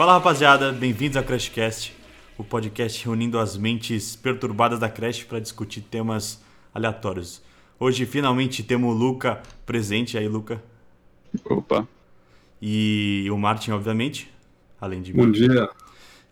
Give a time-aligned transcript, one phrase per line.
[0.00, 1.94] Fala rapaziada, bem-vindos ao Crashcast,
[2.38, 6.42] o podcast reunindo as mentes perturbadas da Crash para discutir temas
[6.72, 7.42] aleatórios.
[7.78, 10.64] Hoje finalmente temos o Luca presente, aí Luca.
[11.44, 11.86] Opa.
[12.62, 14.32] E o Martin, obviamente,
[14.80, 15.22] além de mim.
[15.22, 15.68] Bom dia.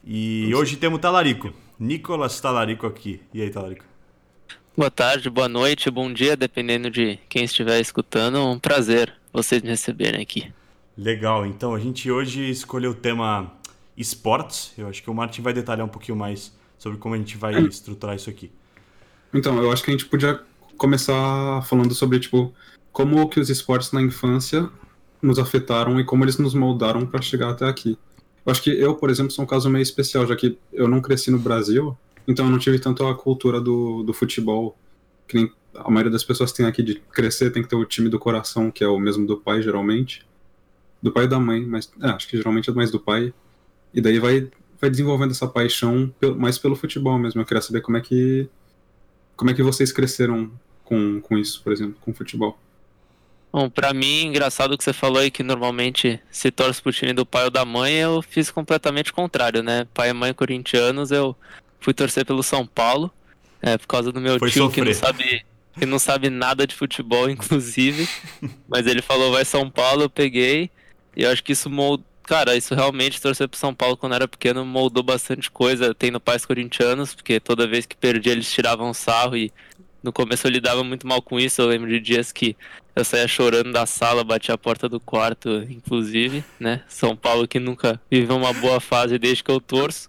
[0.03, 3.21] E hoje temos o Talarico, Nicolas Talarico aqui.
[3.35, 3.85] E aí, Talarico?
[4.75, 8.39] Boa tarde, boa noite, bom dia, dependendo de quem estiver escutando.
[8.39, 10.51] Um prazer vocês me receberem aqui.
[10.97, 13.58] Legal, então a gente hoje escolheu o tema
[13.99, 14.73] esportes.
[14.79, 17.59] Eu acho que o Martin vai detalhar um pouquinho mais sobre como a gente vai
[17.67, 18.51] estruturar isso aqui.
[19.35, 20.41] Então, eu acho que a gente podia
[20.77, 22.55] começar falando sobre, tipo,
[22.93, 24.71] como que os esportes na infância
[25.21, 27.99] nos afetaram e como eles nos moldaram para chegar até aqui.
[28.47, 31.01] Eu acho que eu, por exemplo, sou um caso meio especial, já que eu não
[31.01, 31.97] cresci no Brasil,
[32.27, 34.77] então eu não tive tanto a cultura do, do futebol,
[35.27, 38.09] que nem a maioria das pessoas tem aqui de crescer, tem que ter o time
[38.09, 40.27] do coração, que é o mesmo do pai, geralmente.
[41.03, 43.33] Do pai e da mãe, mas é, acho que geralmente é mais do pai.
[43.93, 44.49] E daí vai,
[44.81, 47.41] vai desenvolvendo essa paixão mais pelo futebol mesmo.
[47.41, 48.49] Eu queria saber como é que
[49.37, 50.51] como é que vocês cresceram
[50.83, 52.59] com, com isso, por exemplo, com futebol.
[53.53, 57.25] Bom, pra mim, engraçado que você falou aí que normalmente se torce pro time do
[57.25, 59.87] pai ou da mãe, eu fiz completamente o contrário, né?
[59.95, 61.37] Pai e mãe corintianos, eu
[61.81, 63.11] fui torcer pelo São Paulo,
[63.63, 64.85] é, por causa do meu Foi tio sofrer.
[64.85, 65.45] que não sabe
[65.79, 68.09] que não sabe nada de futebol, inclusive.
[68.69, 70.71] mas ele falou, vai São Paulo, eu peguei.
[71.17, 72.05] E eu acho que isso moldou.
[72.29, 75.95] Cara, isso realmente, torcer pro São Paulo quando era pequeno, moldou bastante coisa.
[75.95, 79.51] Tendo pais corintianos, porque toda vez que perdia eles tiravam sarro e
[80.03, 81.63] no começo eu lidava muito mal com isso.
[81.63, 82.55] Eu lembro de dias que
[82.95, 86.83] eu saía chorando da sala, batia a porta do quarto, inclusive, né?
[86.87, 90.07] São Paulo que nunca viveu uma boa fase desde que eu torço.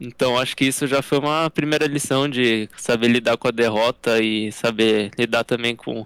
[0.00, 4.20] Então acho que isso já foi uma primeira lição de saber lidar com a derrota
[4.20, 6.04] e saber lidar também com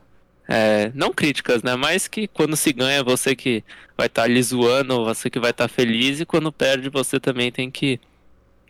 [0.52, 1.76] é, não críticas, né?
[1.76, 3.62] Mas que quando se ganha você que
[3.96, 7.20] vai estar tá ali zoando, você que vai estar tá feliz e quando perde você
[7.20, 8.00] também tem que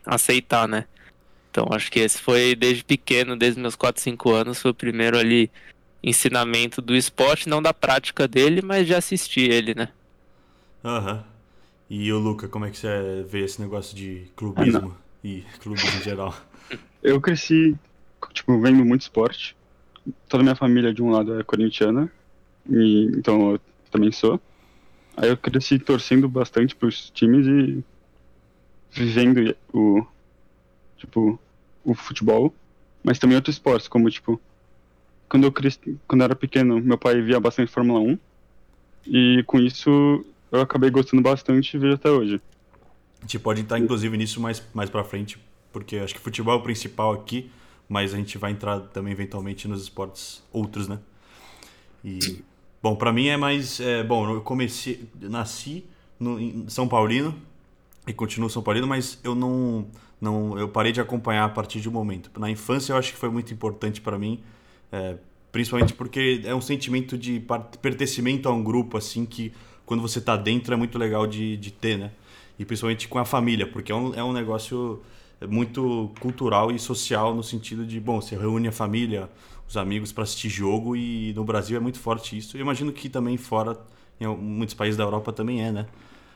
[0.05, 0.85] aceitar, né?
[1.49, 5.17] Então acho que esse foi desde pequeno, desde meus 4, 5 anos, foi o primeiro
[5.17, 5.49] ali
[6.03, 9.89] ensinamento do esporte, não da prática dele, mas de assistir ele, né?
[10.85, 11.13] Aham.
[11.15, 11.23] Uhum.
[11.89, 14.95] E o Luca, como é que você vê esse negócio de clubismo?
[14.95, 16.33] Ah, e clubes em geral?
[17.03, 17.75] Eu cresci,
[18.33, 19.57] tipo, vendo muito esporte.
[20.27, 22.11] Toda minha família, de um lado, é corintiana,
[22.69, 23.59] e, então eu
[23.91, 24.39] também sou.
[25.15, 27.83] Aí eu cresci torcendo bastante pros times e
[28.91, 30.05] vivendo o,
[30.97, 31.39] tipo,
[31.83, 32.53] o futebol,
[33.03, 34.39] mas também outros esportes, como, tipo,
[35.29, 38.17] quando eu cresci, quando eu era pequeno, meu pai via bastante Fórmula 1,
[39.07, 42.41] e com isso eu acabei gostando bastante e vejo até hoje.
[43.19, 45.37] A gente pode entrar, inclusive, nisso mais, mais pra frente,
[45.71, 47.49] porque acho que futebol é o principal aqui,
[47.91, 50.97] mas a gente vai entrar também eventualmente nos esportes outros, né?
[52.05, 52.41] E,
[52.81, 53.81] bom, para mim é mais.
[53.81, 55.09] É, bom, eu comecei.
[55.19, 55.83] Nasci
[56.17, 57.35] no, em São Paulino
[58.07, 59.85] e continuo São Paulino, mas eu não,
[60.21, 60.57] não.
[60.57, 62.31] Eu parei de acompanhar a partir de um momento.
[62.39, 64.39] Na infância eu acho que foi muito importante para mim,
[64.89, 65.17] é,
[65.51, 67.43] principalmente porque é um sentimento de
[67.81, 69.51] pertencimento a um grupo, assim, que
[69.85, 72.11] quando você tá dentro é muito legal de, de ter, né?
[72.57, 75.01] e principalmente com a família, porque é um, é um negócio
[75.47, 79.29] muito cultural e social no sentido de, bom, você reúne a família,
[79.67, 82.57] os amigos para assistir jogo e no Brasil é muito forte isso.
[82.57, 83.77] Eu imagino que também fora,
[84.19, 85.87] em muitos países da Europa também é, né?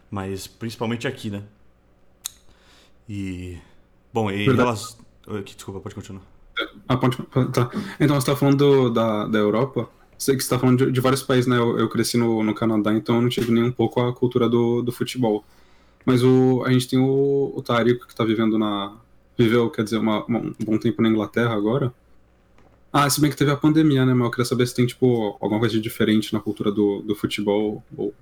[0.10, 1.44] Mas principalmente aqui, né?
[3.08, 3.58] E.
[4.14, 4.98] Bom, e elas.
[5.44, 6.24] Desculpa, pode continuar.
[6.88, 7.18] Ah, pode.
[7.52, 7.70] Tá.
[8.00, 9.90] Então você está falando do, da, da Europa.
[10.18, 11.58] Sei que você está falando de, de, vários países, né?
[11.58, 14.48] Eu, eu cresci no, no Canadá, então eu não tive nem um pouco a cultura
[14.48, 15.44] do, do futebol.
[16.06, 18.96] Mas o, a gente tem o, o Tarico que está vivendo na.
[19.38, 21.94] Viveu, quer dizer, uma, uma, um bom tempo na Inglaterra agora.
[22.94, 24.14] Ah, se bem que teve a pandemia, né?
[24.14, 27.14] Mas eu queria saber se tem, tipo, alguma coisa de diferente na cultura do, do
[27.14, 28.14] futebol ou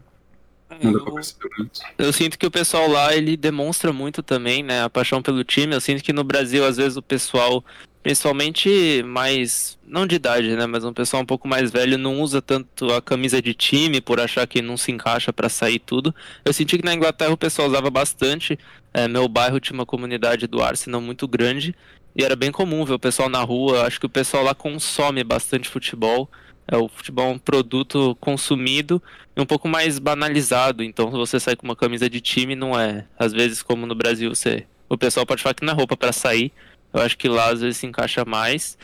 [0.81, 1.81] não dá pra perceber muito.
[1.97, 5.75] Eu sinto que o pessoal lá, ele demonstra muito também, né, a paixão pelo time.
[5.75, 7.63] Eu sinto que no Brasil, às vezes, o pessoal
[8.03, 12.41] principalmente mais, não de idade, né, mas um pessoal um pouco mais velho não usa
[12.41, 16.13] tanto a camisa de time por achar que não se encaixa para sair tudo.
[16.43, 18.59] Eu senti que na Inglaterra o pessoal usava bastante.
[18.93, 21.73] É, meu bairro tinha uma comunidade do Arsenal muito grande
[22.13, 23.87] e era bem comum ver o pessoal na rua.
[23.87, 26.29] Acho que o pessoal lá consome bastante futebol.
[26.67, 29.01] É, o futebol é um produto consumido
[29.35, 30.83] e um pouco mais banalizado.
[30.83, 33.05] Então, se você sai com uma camisa de time, não é.
[33.17, 36.11] Às vezes, como no Brasil, você, o pessoal pode falar que não é roupa para
[36.11, 36.51] sair
[36.93, 38.77] eu acho que lá às vezes se encaixa mais.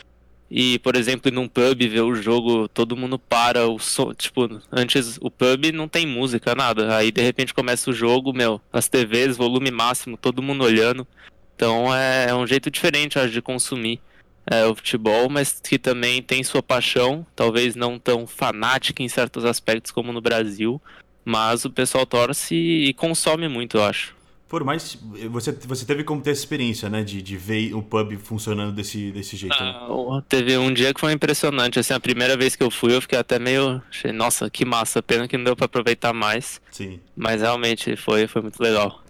[0.50, 4.12] E, por exemplo, num pub ver o jogo, todo mundo para o som.
[4.12, 6.96] Tipo, antes o pub não tem música, nada.
[6.96, 11.06] Aí de repente começa o jogo, meu, as TVs, volume máximo, todo mundo olhando.
[11.54, 14.00] Então é, é um jeito diferente, acho, de consumir
[14.44, 19.44] é, o futebol, mas que também tem sua paixão, talvez não tão fanática em certos
[19.44, 20.82] aspectos como no Brasil.
[21.24, 24.16] Mas o pessoal torce e consome muito, eu acho.
[24.50, 24.98] Por mais.
[25.30, 27.04] Você, você teve como ter essa experiência, né?
[27.04, 29.56] De, de ver o pub funcionando desse, desse jeito.
[29.62, 29.72] né?
[29.76, 31.78] Ah, teve um dia que foi impressionante.
[31.78, 33.80] Assim, a primeira vez que eu fui, eu fiquei até meio.
[33.88, 35.00] Achei, nossa, que massa.
[35.00, 36.60] Pena que não deu pra aproveitar mais.
[36.72, 36.98] Sim.
[37.16, 39.04] Mas realmente foi, foi muito legal.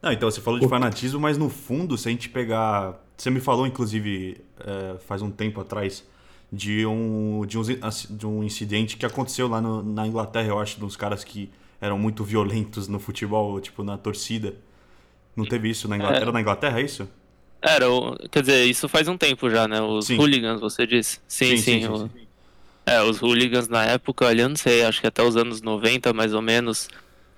[0.00, 2.94] Não, então você falou de fanatismo, mas no fundo, se a gente pegar.
[3.14, 6.02] Você me falou, inclusive, é, faz um tempo atrás,
[6.50, 10.80] de um, de um, de um incidente que aconteceu lá no, na Inglaterra, eu acho,
[10.80, 11.50] dos caras que
[11.80, 14.54] eram muito violentos no futebol, tipo, na torcida.
[15.36, 16.18] Não teve isso na Inglaterra?
[16.18, 16.22] É.
[16.22, 17.08] Era na Inglaterra, é isso?
[17.62, 17.86] Era,
[18.30, 19.80] quer dizer, isso faz um tempo já, né?
[19.80, 20.18] Os Sim.
[20.18, 21.20] hooligans, você disse.
[21.26, 21.80] Sim, sim.
[21.80, 22.26] sim, o- sim.
[22.86, 26.12] É, os hooligans na época, ali eu não sei, acho que até os anos 90,
[26.12, 26.88] mais ou menos,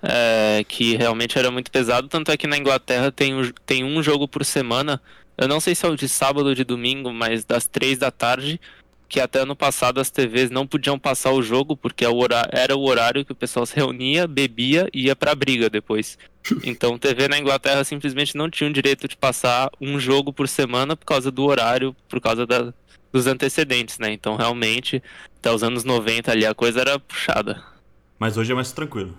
[0.02, 2.08] é, que realmente era muito pesado.
[2.08, 5.00] Tanto é que na Inglaterra tem, um- tem um jogo por semana.
[5.37, 8.11] Eu não sei se é o de sábado ou de domingo, mas das três da
[8.11, 8.61] tarde,
[9.08, 12.08] que até ano passado as TVs não podiam passar o jogo, porque é
[12.52, 16.19] era o horário que o pessoal se reunia, bebia e ia pra briga depois.
[16.64, 20.96] Então TV na Inglaterra simplesmente não tinha o direito de passar um jogo por semana
[20.96, 22.72] por causa do horário, por causa da-
[23.12, 24.12] dos antecedentes, né?
[24.12, 25.02] Então realmente,
[25.38, 27.62] até os anos 90 ali a coisa era puxada.
[28.19, 29.16] Mas hoje é mais tranquilo.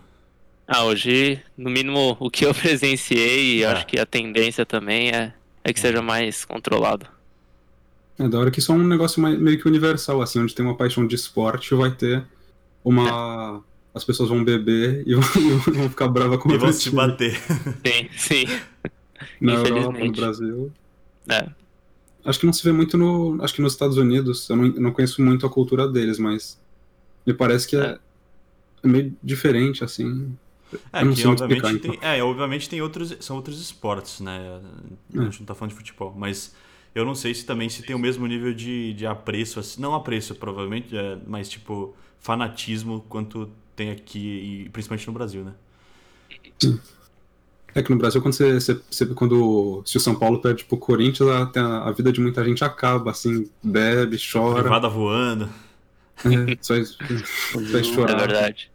[0.68, 3.68] Ah, hoje, no mínimo, o que eu presenciei e É.
[3.68, 5.34] acho que a tendência também é,
[5.64, 7.08] é que seja mais controlado.
[8.20, 10.76] É da hora que isso é um negócio meio que universal, assim, onde tem uma
[10.76, 12.26] paixão de esporte, vai ter
[12.84, 13.64] uma.
[13.94, 16.90] As pessoas vão beber e vão, e vão ficar bravas com E outro vão se
[16.92, 17.36] bater.
[17.86, 18.46] Sim, sim.
[19.40, 20.12] Na Europa, no.
[20.12, 20.72] Brasil.
[21.30, 21.50] É.
[22.26, 23.42] Acho que não se vê muito no.
[23.42, 24.50] Acho que nos Estados Unidos.
[24.50, 26.60] Eu não, eu não conheço muito a cultura deles, mas.
[27.26, 28.00] Me parece que é, É.
[28.84, 30.36] é meio diferente, assim.
[30.94, 31.92] É, que obviamente explicar, então.
[31.92, 34.62] tem, é, obviamente tem outros, são outros esportes, né?
[35.16, 36.54] A gente não tá falando de futebol, mas
[36.96, 39.94] eu não sei se também se tem o mesmo nível de, de apreço, assim, não
[39.96, 45.54] apreço provavelmente, é, mas tipo fanatismo quanto tem aqui e principalmente no Brasil, né?
[47.76, 50.78] É que no Brasil, quando você, você- você- quando se o São Paulo perde pro
[50.78, 55.50] Corinthians, a, a, a vida de muita gente acaba, assim, bebe, chora, Privada voando.
[56.26, 58.16] é, só, só É chorar.
[58.16, 58.72] verdade.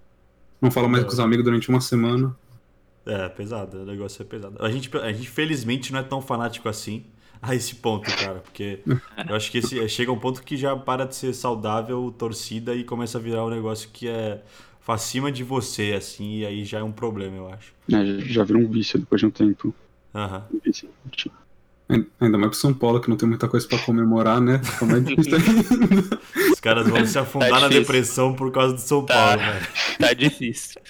[0.60, 2.36] Não fala mais com os amigos durante uma semana.
[3.06, 4.64] É, pesado, o negócio é pesado.
[4.64, 7.04] A gente, a gente felizmente não é tão fanático assim
[7.42, 8.80] a esse ponto, cara, porque
[9.28, 12.84] eu acho que esse, chega um ponto que já para de ser saudável torcida e
[12.84, 14.42] começa a virar um negócio que é
[14.86, 17.72] acima de você, assim, e aí já é um problema, eu acho.
[17.92, 19.74] É, já- virou um vício depois de um tempo.
[20.14, 20.44] Aham.
[20.52, 20.88] Um vício.
[22.18, 24.58] Ainda mais pro São Paulo, que não tem muita coisa pra comemorar, né?
[24.62, 26.20] Fica mais difícil ainda.
[26.52, 29.14] Os caras vão se afundar Tá na depressão por causa do São Tá.
[29.14, 29.66] Paulo, velho.
[29.98, 30.80] Tá difícil.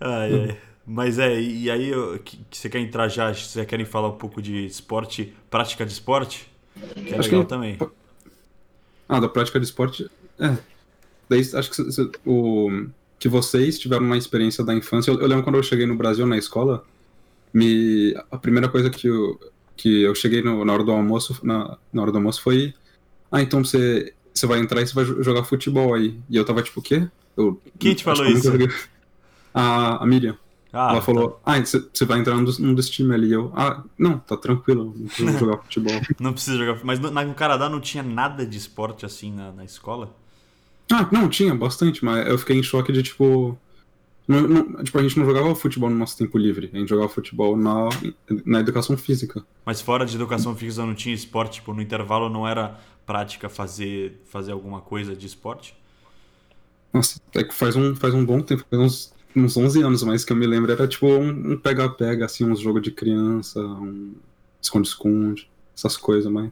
[0.00, 0.58] Ai, ai.
[0.86, 3.32] Mas é, e aí eu- que, que você quer entrar já?
[3.32, 6.48] Vocês querem falar um pouco de esporte, prática de esporte?
[6.94, 7.78] Que é Acho legal que- também.
[9.08, 10.10] Ah, da prática de esporte.
[10.38, 10.56] É.
[11.28, 11.82] Daí acho que,
[12.26, 12.86] o,
[13.18, 15.10] que vocês tiveram uma experiência da infância.
[15.10, 16.84] Eu, eu lembro quando eu cheguei no Brasil na escola,
[17.54, 19.38] me, a primeira coisa que eu,
[19.76, 22.74] que eu cheguei no- na hora do almoço, na, na hora do almoço foi.
[23.30, 26.18] Ah, então você, você vai entrar e você vai jo- jogar futebol aí.
[26.28, 27.06] E eu tava tipo, o quê?
[27.36, 28.50] Eu, Quem te falou isso?
[29.54, 30.36] A, a Miriam.
[30.72, 33.32] Ah, ela falou, ah, você vai entrar num dos, times ali.
[33.32, 36.00] Eu, ah, não, tá tranquilo, não preciso jogar futebol.
[36.00, 36.80] tá, não precisa jogar.
[36.84, 40.14] Mas no, no Canadá não tinha nada de esporte assim na, na escola?
[40.90, 43.58] Ah, não, tinha bastante, mas eu fiquei em choque de tipo.
[44.28, 47.08] não- não- tipo, a gente não jogava futebol no nosso tempo livre, a gente jogava
[47.08, 47.88] futebol na,
[48.44, 49.44] na educação física.
[49.64, 51.54] Mas fora de educação física não tinha esporte?
[51.54, 55.74] Tipo, no intervalo não era prática fazer, fazer alguma coisa de esporte?
[56.92, 60.24] Nossa, é que faz um, faz um bom tempo, faz uns, uns 11 anos, mas
[60.24, 64.14] que eu me lembro era tipo um um pega-pega, assim, uns jogos de criança, um
[64.60, 66.50] esconde-esconde, essas coisas, mas.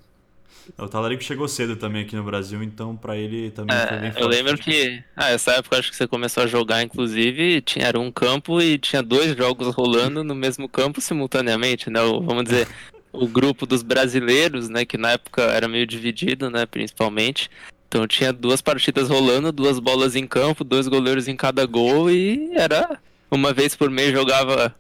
[0.79, 4.23] O Talarico chegou cedo também aqui no Brasil, então pra ele também foi bem É,
[4.23, 4.29] eu fácil.
[4.29, 8.11] lembro que, ah, essa época acho que você começou a jogar, inclusive, tinha, era um
[8.13, 12.01] campo e tinha dois jogos rolando no mesmo campo simultaneamente, né?
[12.03, 12.69] O- vamos dizer,
[13.13, 14.85] o grupo dos brasileiros, né?
[14.85, 16.67] Que na época era meio dividido, né?
[16.67, 17.51] Principalmente.
[17.91, 22.53] Então tinha duas partidas rolando, duas bolas em campo, dois goleiros em cada gol e
[22.55, 24.73] era uma vez por mês jogava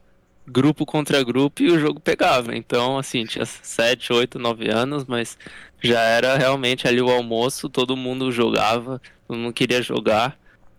[0.46, 2.56] grupo contra grupo e o jogo pegava.
[2.56, 5.36] Então, assim, tinha 7, 8, 9 anos, mas
[5.82, 10.38] já era realmente ali o almoço, todo mundo jogava, todo mundo queria jogar.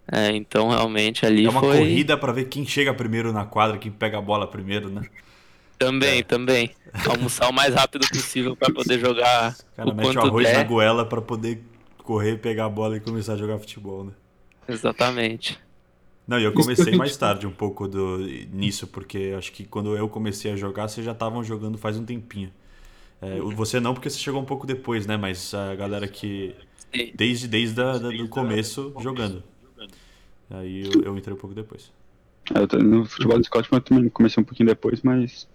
[0.09, 1.79] É, então, realmente ali É uma foi.
[1.79, 5.01] corrida pra ver quem chega primeiro na quadra, quem pega a bola primeiro, né?
[5.77, 6.23] Também, É.
[6.23, 6.71] também.
[7.09, 10.59] Almoçar o mais rápido possível para poder jogar O cara o mete o arroz na
[10.59, 10.65] der.
[10.67, 11.61] goela pra poder
[12.03, 14.12] correr, pegar a bola e começar a jogar futebol, né?
[14.67, 15.60] Exatamente.
[16.27, 18.20] Não, e eu comecei a mais tarde um pouco do,
[18.53, 22.05] nisso, porque acho que quando eu comecei a jogar, vocês já estavam jogando faz um
[22.05, 22.51] tempinho.
[23.22, 25.17] É, você não, porque você chegou um pouco depois, né?
[25.17, 26.55] Mas a galera que
[27.15, 29.43] desde, desde a, da- do começo jogando.
[30.50, 31.91] Aí eu, eu entrei um pouco depois.
[32.53, 35.48] É, eu tô- no futebol de escola eu também comecei um pouquinho depois, mas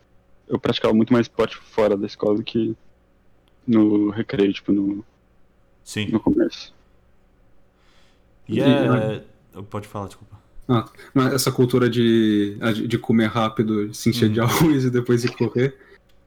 [0.49, 2.77] eu praticava muito mais esporte fora da escola do que
[3.67, 5.05] no recreio, tipo, no,
[5.87, 6.09] Sim.
[6.11, 6.75] no começo.
[8.49, 9.23] E é.
[9.71, 10.37] Pode falar, desculpa.
[10.69, 15.25] Ah, mas essa cultura de, a de comer rápido, se encher de arroz e depois
[15.25, 15.77] ir correr,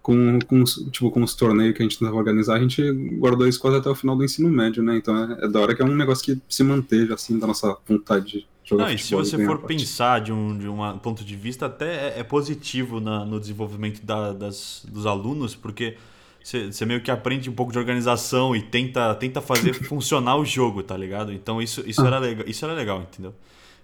[0.01, 2.81] com, com, os- tipo, com os torneios que a gente tentava organizar, a gente
[3.17, 4.95] guardou isso quase até o final do ensino médio, né?
[4.95, 7.77] Então é, é da hora que é um negócio que se manteja, assim, da nossa
[7.87, 11.35] vontade de jogar Não, e se você for pensar de um, de um ponto de
[11.35, 15.97] vista, até é, é positivo na- no desenvolvimento da- das, dos alunos, porque
[16.43, 20.45] você você meio que aprende um pouco de organização e tenta, tenta fazer funcionar o
[20.45, 21.31] jogo, tá ligado?
[21.33, 23.33] Então isso, isso, era, legal, isso era legal, entendeu?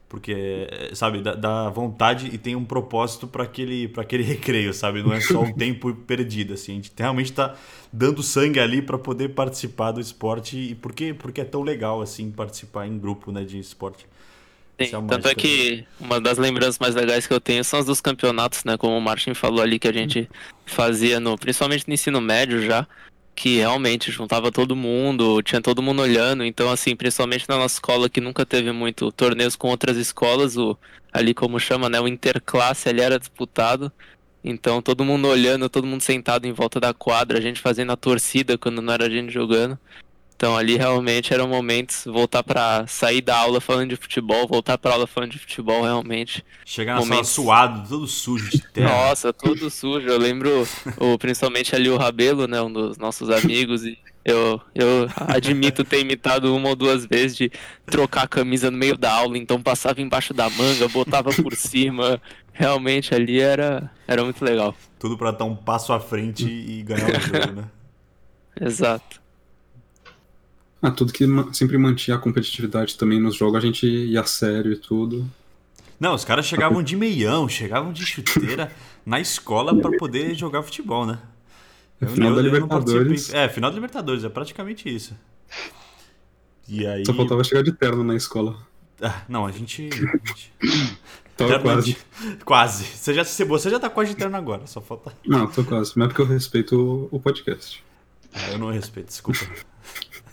[0.07, 4.74] Porque, é, sabe, dá, dá vontade e tem um propósito para aquele, pra aquele recreio,
[4.74, 5.01] sabe?
[5.01, 6.74] Não é só um tempo perdido, assim.
[6.74, 7.55] A gente realmente tá
[7.91, 12.31] dando sangue ali para poder participar do esporte e porque, porque é tão legal, assim,
[12.31, 14.05] participar em grupo, né, de esporte.
[14.79, 17.86] Sim, é tanto é que uma das lembranças mais legais que eu tenho são as
[17.86, 18.77] dos campeonatos, né?
[18.77, 20.29] Como o Martin falou ali, que a gente
[20.65, 22.86] fazia no, principalmente no ensino médio já,
[23.34, 26.44] que realmente juntava todo mundo, tinha todo mundo olhando.
[26.44, 30.77] Então, assim, principalmente na nossa escola que nunca teve muito torneios com outras escolas, o
[31.13, 32.00] ali como chama, né?
[32.00, 33.91] O interclasse ali era disputado.
[34.48, 37.98] Então todo mundo olhando, todo mundo sentado em volta da quadra, a gente fazendo a
[37.98, 39.79] torcida quando não era a gente jogando.
[40.36, 44.92] Então ali realmente eram momentos voltar pra sair da aula falando de futebol, voltar pra
[44.92, 46.44] aula falando de futebol realmente.
[46.65, 47.30] Chegar na Momentos.
[47.30, 48.89] sala suado, todo sujo de terra.
[48.89, 50.08] Nossa, todo sujo.
[50.08, 55.08] Eu lembro o, principalmente ali o Rabelo, né, um dos nossos amigos e eu, eu
[55.15, 57.51] admito ter imitado uma ou duas vezes de
[57.86, 62.20] trocar a camisa no meio da aula, então passava embaixo da manga, botava por cima.
[62.51, 64.75] Realmente ali era, era muito legal.
[65.00, 67.65] Tudo pra dar um passo à frente e ganhar o jogo, né?
[68.60, 69.25] Exato.
[70.82, 74.72] Ah, tudo que sempre mantinha a competitividade também nos jogos, a gente ia a sério
[74.72, 75.25] e tudo.
[76.00, 78.72] Não, os caras chegavam de meião, chegavam de chuteira
[79.05, 81.17] na escola pra poder jogar futebol, né?
[82.01, 83.08] É final da não Libertadores.
[83.08, 85.15] participei- É, final da Libertadores, é praticamente isso.
[86.67, 87.05] E aí.
[87.05, 88.58] Só faltava chegar de terno na escola.
[89.01, 89.89] Ah, não, a gente.
[89.94, 90.53] a gente-
[91.38, 91.94] Tava quase.
[91.94, 91.98] de-
[92.46, 92.84] Quase.
[92.86, 95.12] Você já, você já tá quase de terno agora, só falta.
[95.25, 95.91] Não, tô quase.
[95.96, 96.77] Mas é porque eu respeito
[97.12, 97.84] o, o podcast.
[98.34, 99.39] Ah, Eu não respeito, desculpa.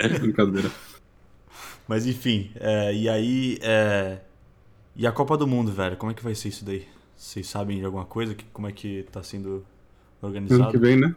[0.20, 0.70] Brincadeira.
[1.86, 3.58] Mas enfim, é, e aí.
[3.62, 4.18] é,
[4.96, 5.96] E a Copa do Mundo, velho?
[5.96, 6.86] Como é que vai ser isso daí?
[7.16, 8.34] Vocês sabem de alguma coisa?
[8.34, 9.64] Que- Como é que tá sendo Ano
[10.22, 10.78] que organizado?
[10.80, 11.14] vem, né?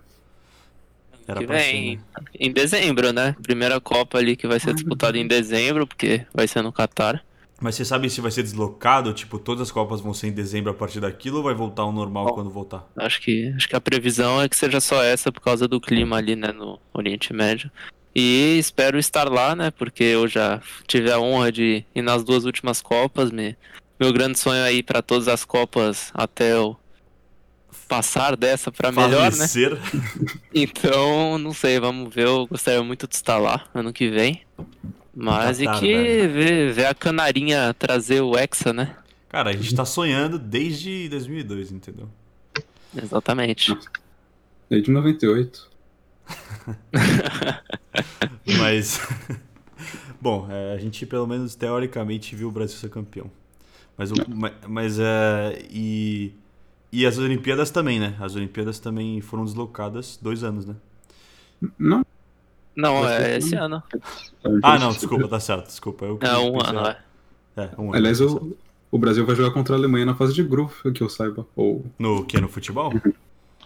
[1.27, 2.04] Era que pra ser, vem né?
[2.39, 3.36] em dezembro, né?
[3.42, 7.24] Primeira Copa ali que vai ser disputada em dezembro, porque vai ser no Catar.
[7.60, 9.13] Mas você sabe se vai ser deslocado?
[9.13, 11.92] Tipo, todas as Copas vão ser em dezembro a partir daquilo ou vai voltar ao
[11.92, 12.86] normal quando voltar?
[12.98, 16.18] Acho que, acho que a previsão é que seja só essa por causa do clima
[16.18, 17.72] ali, né, no Oriente Médio.
[18.15, 22.45] E espero estar lá, né, porque eu já tive a honra de ir nas duas
[22.45, 23.29] últimas Copas.
[23.29, 23.57] Me,
[24.00, 26.77] meu grande sonho é ir para todas as Copas até eu
[27.89, 29.45] passar dessa para melhor, né?
[30.53, 32.25] Então, não sei, vamos ver.
[32.25, 34.41] Eu gostaria muito de estar lá ano que vem.
[35.13, 36.34] Mas Catar, e que velho.
[36.34, 38.95] ver, ver a Canarinha trazer o Hexa, né?
[39.29, 42.10] Cara, a gente tá sonhando desde 2002, entendeu?
[42.95, 43.77] Exatamente.
[44.69, 45.75] Desde 98.
[48.60, 49.00] Mas.
[50.22, 53.29] Bom, é, a gente pelo menos teoricamente viu o Brasil ser campeão.
[53.98, 55.65] Mas, o, ma- mas é.
[55.70, 56.34] E,
[56.91, 58.15] e as Olimpíadas também, né?
[58.20, 60.75] As Olimpíadas também foram deslocadas dois anos, né?
[61.79, 62.05] Não,
[62.75, 63.82] Não, é esse ano.
[64.62, 66.05] Ah, não, desculpa, tá certo, desculpa.
[66.05, 66.98] Eu É um ano, é.
[67.58, 67.96] É, um ano.
[67.96, 68.58] aliás, tá o,
[68.91, 71.48] o Brasil vai jogar contra a Alemanha na fase de grupo, que eu saiba.
[71.55, 71.86] Ou.
[71.98, 72.39] No que?
[72.39, 72.94] No futebol?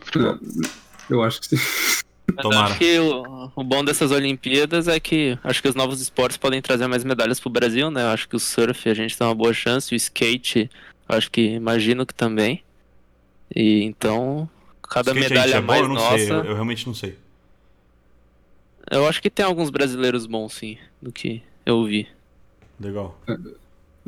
[0.01, 0.37] Futebol.
[1.09, 2.03] Eu acho que sim.
[2.35, 2.65] Mas Tomara.
[2.69, 6.61] acho que o, o bom dessas Olimpíadas é que acho que os novos esportes podem
[6.61, 8.03] trazer mais medalhas pro Brasil, né?
[8.03, 10.69] Eu acho que o surf a gente tem uma boa chance, o skate,
[11.07, 12.63] eu acho que imagino que também.
[13.55, 14.49] E então,
[14.87, 15.67] cada Skate, medalha é bom?
[15.67, 16.17] mais Eu não nossa.
[16.17, 17.17] sei, eu, eu realmente não sei.
[18.91, 22.07] Eu acho que tem alguns brasileiros bons, sim, do que eu vi.
[22.79, 23.19] Legal.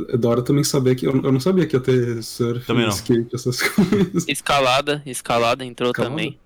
[0.10, 1.06] É da hora também saber que.
[1.06, 2.90] Eu, eu não sabia que ia ter surf, Também não.
[2.94, 4.28] skate, essas coisas.
[4.28, 6.16] Escalada, escalada entrou Escalada?
[6.16, 6.40] também.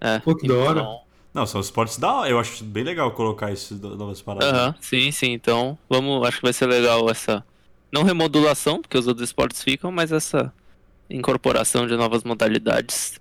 [0.00, 0.80] É, Pô, que da hora.
[0.80, 1.01] então-
[1.34, 2.30] Não, são esportes da hora.
[2.30, 4.52] Eu acho bem legal colocar esses novas paradas.
[4.52, 5.32] Aham, sim, sim.
[5.32, 7.44] Então, vamos, acho que vai ser legal essa
[7.90, 10.52] não remodulação, porque os outros esportes ficam, mas essa
[11.08, 13.18] incorporação de novas modalidades.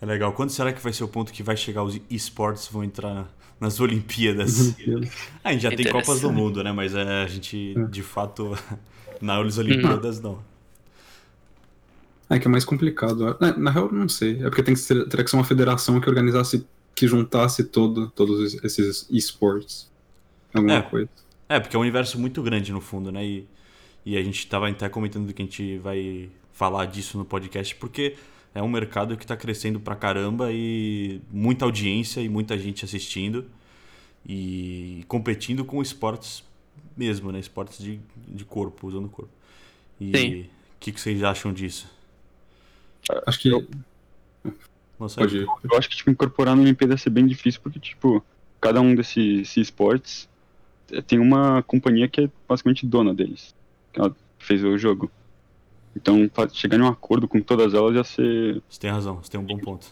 [0.00, 0.32] É legal.
[0.32, 3.26] Quando será que vai ser o ponto que vai chegar os esportes vão entrar
[3.60, 4.74] nas Olimpíadas?
[5.42, 6.30] Ah, a gente já tem Copas do.
[6.32, 6.70] Mundo, né?
[6.72, 7.84] Mas é, a gente, É.
[7.84, 8.56] de fato,
[9.20, 10.38] nas Olimpíadas, não.
[12.30, 13.36] É que é mais complicado.
[13.40, 14.38] É, Na real, eu não sei.
[14.40, 16.66] É porque tem que ser, teria que ser uma federação que organizasse,
[16.98, 19.90] que juntasse todo, todos esses esportes.
[20.52, 20.82] Alguma É.
[20.82, 21.08] coisa.
[21.48, 23.24] É, porque é um universo muito grande no fundo, né?
[23.24, 23.46] E,
[24.04, 28.16] e a gente tava até comentando que a gente vai falar disso no podcast, porque
[28.54, 33.46] é um mercado que está crescendo pra caramba e muita audiência e muita gente assistindo
[34.26, 36.42] e competindo com esportes
[36.96, 37.38] mesmo, né?
[37.38, 39.30] Esportes de, de corpo, usando o corpo.
[40.00, 41.88] E o que, que vocês acham disso?
[43.26, 43.50] Acho que.
[44.98, 45.22] Não sei.
[45.24, 45.46] Pode ir.
[45.70, 48.24] Eu acho que tipo, incorporar no MP deve ser bem difícil, porque, tipo,
[48.60, 50.28] cada um desses, esportes
[50.90, 53.54] eh, tem uma companhia que é basicamente dona deles.
[53.92, 55.10] Que ela fez o jogo.
[55.96, 58.62] Então, chegar em um acordo com todas elas ia ser.
[58.68, 59.86] Você tem razão, você tem um bom ponto.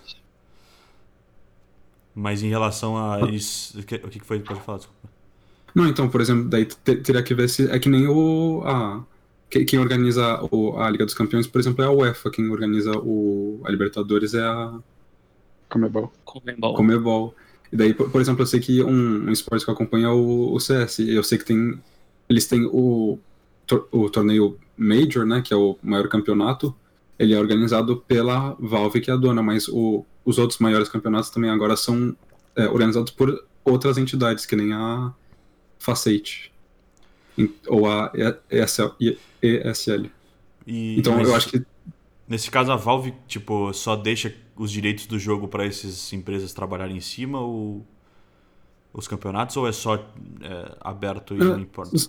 [2.15, 3.79] Mas em relação a isso.
[3.81, 4.41] O que, foi?
[4.41, 5.09] Pode falar, desculpa.
[5.75, 7.71] Não, então, por exemplo, daí te- teria que ver se.
[7.71, 8.63] É que nem o.
[8.65, 9.05] A,
[9.51, 12.31] que- quem organiza o, a Liga dos Campeões, por exemplo, é a UEFA.
[12.31, 14.79] Quem organiza o, a Libertadores é a
[15.69, 16.13] Comebol.
[16.25, 16.75] Comembol.
[16.75, 17.35] Comebol.
[17.73, 20.13] E daí, por, por exemplo, eu sei que um, um esporte que eu acompanho é
[20.13, 21.01] o, o CS.
[21.01, 21.79] Eu sei que tem.
[22.29, 23.19] Eles têm o,
[23.67, 25.43] tor- o torneio Major, né?
[25.43, 26.75] Que é o maior campeonato.
[27.19, 31.31] Ele é organizado pela Valve, que é a dona, mas o, os outros maiores campeonatos
[31.31, 32.15] também agora são
[32.55, 35.13] é, organizados por outras entidades, que nem a
[35.79, 36.53] Faceit.
[37.39, 38.13] Em- Ou a
[38.51, 38.93] ESL.
[39.43, 40.07] ESL.
[40.67, 41.63] E, Então mas eu acho que
[42.29, 46.97] Nesse caso, a Valve, tipo, só deixa os direitos do jogo para essas empresas trabalharem
[46.97, 47.87] em cima ou
[48.93, 52.03] os campeonatos ou é só é, aberto e É, não importa?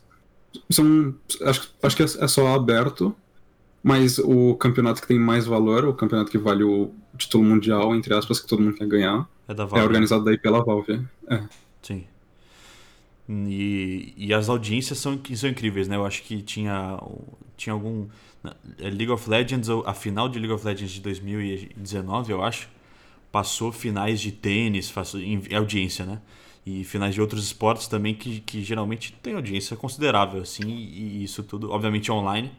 [0.72, 3.16] são acho, acho que é é só aberto
[3.84, 8.14] mas o campeonato que tem mais valor o campeonato que vale o título mundial entre
[8.14, 9.82] aspas que todo mundo quer ganhar É da é Valve.
[9.82, 11.44] organizado daí pela Valve é.
[11.82, 12.08] Sim.
[13.30, 15.96] E, e as audiências são, são incríveis, né?
[15.98, 16.98] Eu acho que tinha,
[17.58, 18.08] tinha algum.
[18.80, 22.70] é League of Legends, a final de League of Legends de 2019, eu acho,
[23.32, 26.22] passou finais de tênis, em em audiência, né?
[26.66, 31.44] E finais de outros esportes também que, que geralmente tem audiência considerável, assim, e isso
[31.44, 32.52] tudo, obviamente online,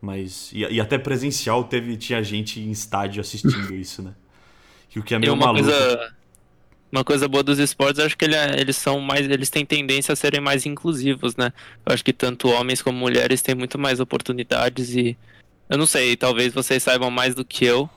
[0.00, 0.50] mas.
[0.52, 4.14] E, e até presencial teve, tinha gente em estádio assistindo isso, né?
[4.90, 5.64] Que o que é meio uma maluco.
[5.64, 6.14] coisa,
[6.92, 10.12] uma coisa boa dos esportes, acho que ele é- eles são mais, eles têm tendência
[10.12, 11.52] a serem mais inclusivos, né?
[11.84, 15.16] Eu acho que tanto homens como mulheres têm muito mais oportunidades e
[15.68, 17.88] eu não sei, talvez vocês saibam mais do que eu,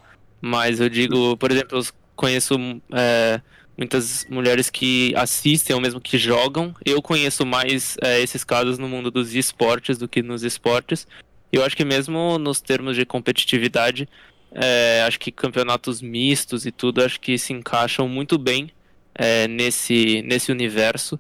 [0.42, 2.56] mas eu digo, por exemplo, eu conheço
[2.94, 3.40] é,
[3.78, 6.74] muitas mulheres que assistem ou mesmo que jogam.
[6.84, 11.08] Eu conheço mais é, esses casos no mundo dos esportes do que nos esportes.
[11.52, 14.10] Eu acho que mesmo nos termos de competitividade,
[14.52, 18.72] é, acho que campeonatos mistos e tudo, acho que se encaixam muito bem
[19.18, 21.20] é, nesse, nesse universo.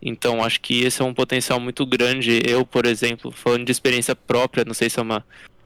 [0.00, 2.42] Então acho que esse é um potencial muito grande.
[2.46, 5.24] Eu, por exemplo, falando de experiência própria, não sei se é uma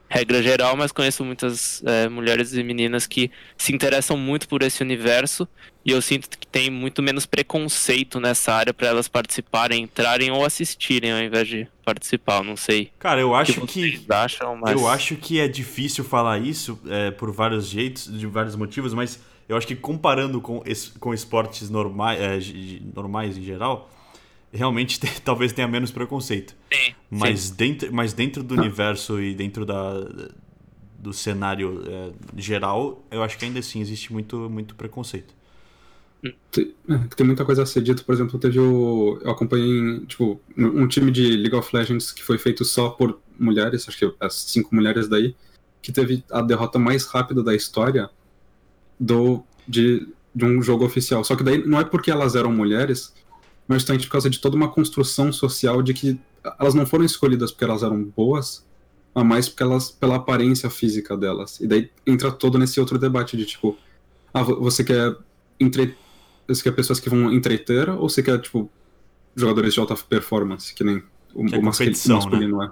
[0.09, 4.81] regra geral, mas conheço muitas é, mulheres e meninas que se interessam muito por esse
[4.81, 5.47] universo
[5.85, 10.43] e eu sinto que tem muito menos preconceito nessa área para elas participarem, entrarem ou
[10.43, 12.43] assistirem ao invés de participar.
[12.43, 16.79] Não sei Cara, eu acho que acham, mas Eu acho que é difícil falar isso
[16.87, 21.13] é, por vários jeitos, de vários motivos, mas eu acho que comparando com, es- com
[21.13, 22.39] esportes normais, é,
[22.95, 23.89] normais em geral,
[24.53, 26.55] realmente tem- talvez tenha menos preconceito.
[26.71, 29.99] Sim, Mas dentro, mas dentro do universo e dentro da,
[30.99, 35.33] do cenário é, geral, eu acho que ainda assim existe muito, muito preconceito.
[36.51, 39.19] Tem, é, tem muita coisa a ser dito, por exemplo, teve o.
[39.23, 43.87] Eu acompanhei, tipo, um time de League of Legends que foi feito só por mulheres,
[43.87, 45.33] acho que as cinco mulheres daí,
[45.81, 48.09] que teve a derrota mais rápida da história
[48.99, 51.23] do, de, de um jogo oficial.
[51.23, 53.13] Só que daí não é porque elas eram mulheres,
[53.67, 56.19] mas justamente por causa de toda uma construção social de que
[56.59, 58.65] elas não foram escolhidas porque elas eram boas,
[59.13, 61.59] mas mais porque elas, pela aparência física delas.
[61.59, 63.77] E daí entra todo nesse outro debate de tipo,
[64.33, 65.15] ah, vo- você quer
[65.59, 65.95] entre...
[66.47, 68.69] você quer pessoas que vão entreter ou você quer, tipo,
[69.35, 72.71] jogadores de alta performance, que nem o, Que é o competição, masculino é.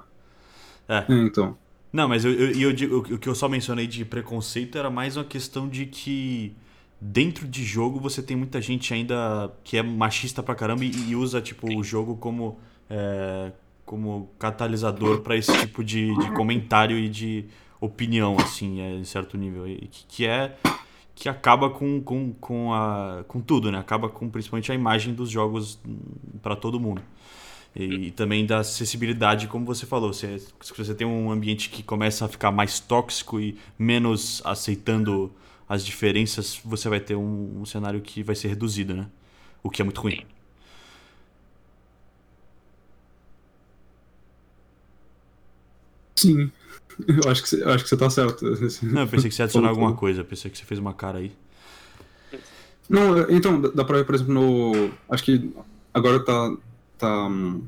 [0.87, 1.05] É.
[1.09, 1.57] É, então.
[1.91, 5.23] Não, mas eu, eu, eu o que eu só mencionei de preconceito era mais uma
[5.23, 6.55] questão de que
[6.99, 11.15] dentro de jogo você tem muita gente ainda que é machista pra caramba e, e
[11.15, 13.51] usa tipo o jogo como é,
[13.85, 17.45] como catalisador pra esse tipo de, de comentário e de
[17.79, 20.55] opinião assim, é, em certo nível, e que, que é
[21.15, 23.79] que acaba com, com, com, a, com tudo, né?
[23.79, 25.79] Acaba com principalmente a imagem dos jogos
[26.43, 27.01] para todo mundo.
[27.79, 30.11] E também da acessibilidade, como você falou.
[30.11, 35.31] Você, se você tem um ambiente que começa a ficar mais tóxico e menos aceitando
[35.69, 39.07] as diferenças, você vai ter um, um cenário que vai ser reduzido, né?
[39.61, 40.25] O que é muito ruim.
[46.15, 46.51] Sim.
[47.07, 48.43] Eu acho que você, acho que você tá certo.
[48.83, 50.21] Não, eu pensei que você ia adicionar alguma coisa.
[50.21, 51.31] Eu pensei que você fez uma cara aí.
[52.89, 54.91] Não, então, dá- dá pra ver, por exemplo, no.
[55.09, 55.51] Acho que
[55.93, 56.55] agora tá.
[56.97, 57.63] Tá hum,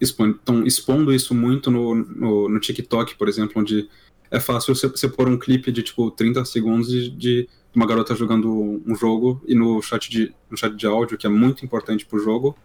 [0.00, 3.88] expon- tão expondo isso muito no, no, no TikTok, por exemplo, onde
[4.30, 8.14] é fácil você, você pôr um clipe de tipo 30 segundos de, de uma garota
[8.14, 12.04] jogando um jogo e no chat de, no chat de áudio, que é muito importante
[12.04, 12.56] pro jogo,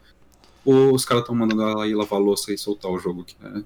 [0.65, 3.63] os caras estão mandando ela ir lavar louça e soltar o jogo, que é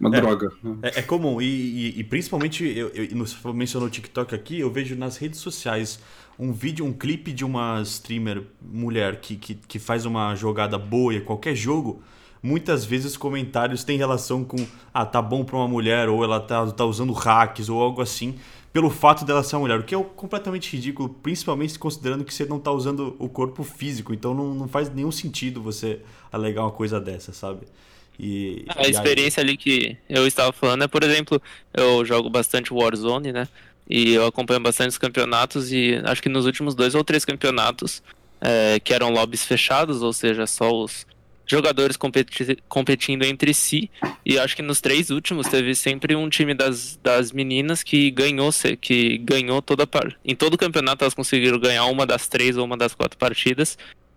[0.00, 0.20] uma É.
[0.20, 0.50] droga.
[0.62, 0.76] né?
[0.82, 4.70] É, é comum, e, e- e principalmente, eu, eu, você mencionou o TikTok aqui, eu
[4.70, 5.98] vejo nas redes sociais
[6.38, 11.14] um vídeo, um clipe de uma streamer mulher que, que, que faz uma jogada boa
[11.14, 12.02] em qualquer jogo.
[12.42, 14.56] Muitas vezes os comentários têm relação com,
[14.92, 18.34] ah, tá bom pra uma mulher, ou ela tá, tá usando hacks, ou algo assim,
[18.70, 22.44] pelo fato dela ser uma mulher, o que é completamente ridículo, principalmente considerando que você
[22.44, 26.72] não tá usando o corpo físico, então não, não faz nenhum sentido você alegar uma
[26.72, 27.60] coisa dessa, sabe?
[28.18, 31.40] E, A e aí- experiência ali que eu estava falando é, por exemplo,
[31.72, 33.48] eu jogo bastante Warzone, né?
[33.88, 38.02] E eu acompanho bastante os campeonatos e acho que nos últimos dois ou três campeonatos
[38.40, 41.06] é, que eram lobbies fechados, ou seja, só os
[41.46, 43.90] jogadores competi- competindo entre si.
[44.24, 48.50] E acho que nos três últimos teve sempre um time das, das meninas que ganhou,
[48.80, 50.16] que ganhou toda par...
[50.24, 53.76] em todo o campeonato elas conseguiram ganhar uma das três ou uma das quatro partidas.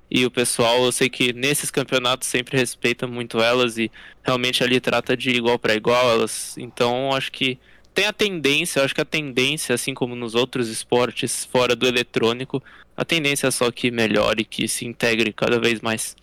[0.10, 3.92] E o pessoal, eu sei que nesses campeonatos sempre respeita muito elas e
[4.24, 6.58] realmente ali trata de igual para igual elas.
[6.58, 7.60] Então acho que
[7.94, 12.64] tem a tendência, acho que a tendência, assim como nos outros esportes fora do eletrônico,
[12.96, 16.16] a tendência é só que melhore, que se integre cada vez mais.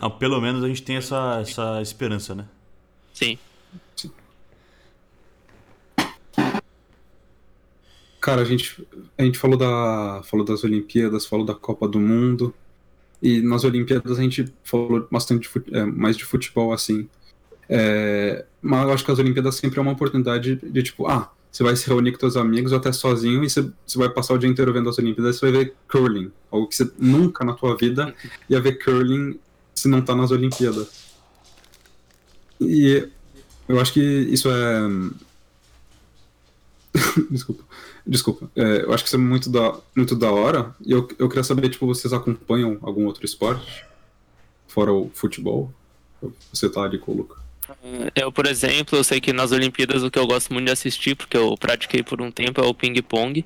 [0.00, 2.46] Não, pelo menos a gente tem essa, essa esperança, né?
[3.12, 3.38] Sim.
[8.20, 8.86] Cara, a gente,
[9.18, 12.54] a gente falou, da, falou das Olimpíadas, falou da Copa do Mundo.
[13.22, 17.08] E nas Olimpíadas a gente falou bastante de é, mais de futebol, assim.
[17.68, 21.62] É, mas eu acho que as Olimpíadas sempre é uma oportunidade de, tipo, ah, você
[21.62, 24.38] vai se reunir com seus amigos ou até sozinho e você, você vai passar o
[24.38, 26.32] dia inteiro vendo as Olimpíadas e você vai ver curling.
[26.50, 28.14] Algo que você nunca na tua vida
[28.50, 29.38] ia ver curling
[29.74, 30.88] se não tá nas Olimpíadas.
[32.60, 33.08] E
[33.68, 34.80] eu acho que isso é.
[37.30, 37.64] Desculpa.
[38.06, 38.50] Desculpa.
[38.56, 40.74] É, eu acho que isso é muito da, muito da hora.
[40.84, 43.84] E eu, eu queria saber, tipo, vocês acompanham algum outro esporte?
[44.66, 45.72] Fora o futebol?
[46.52, 47.42] Você tá ali com o Luca.
[48.14, 51.14] Eu, por exemplo, eu sei que nas Olimpíadas o que eu gosto muito de assistir,
[51.14, 53.44] porque eu pratiquei por um tempo, é o ping-pong.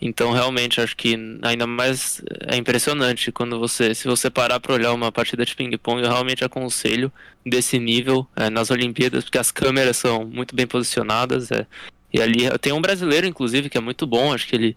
[0.00, 4.92] Então, realmente, acho que ainda mais é impressionante quando você, se você parar para olhar
[4.92, 7.12] uma partida de ping-pong, eu realmente aconselho
[7.44, 11.50] desse nível é, nas Olimpíadas, porque as câmeras são muito bem posicionadas.
[11.50, 11.66] É,
[12.12, 14.76] e ali tem um brasileiro, inclusive, que é muito bom, acho que ele,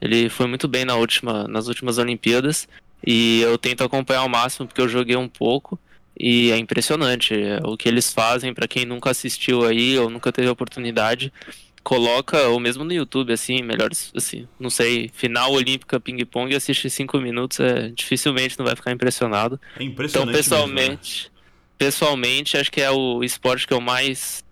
[0.00, 2.68] ele foi muito bem na última, nas últimas Olimpíadas.
[3.06, 5.78] E eu tento acompanhar ao máximo, porque eu joguei um pouco.
[6.18, 10.32] E é impressionante é, o que eles fazem para quem nunca assistiu aí ou nunca
[10.32, 11.32] teve a oportunidade.
[11.84, 17.18] Coloca, ou mesmo no YouTube, assim, melhores, assim, não sei, final olímpica ping-pong, assiste cinco
[17.18, 19.58] minutos, é, dificilmente não vai ficar impressionado.
[19.78, 20.32] É Então, impressionante.
[20.36, 21.32] pessoalmente,
[21.78, 24.44] pessoalmente, acho que é o esporte que eu mais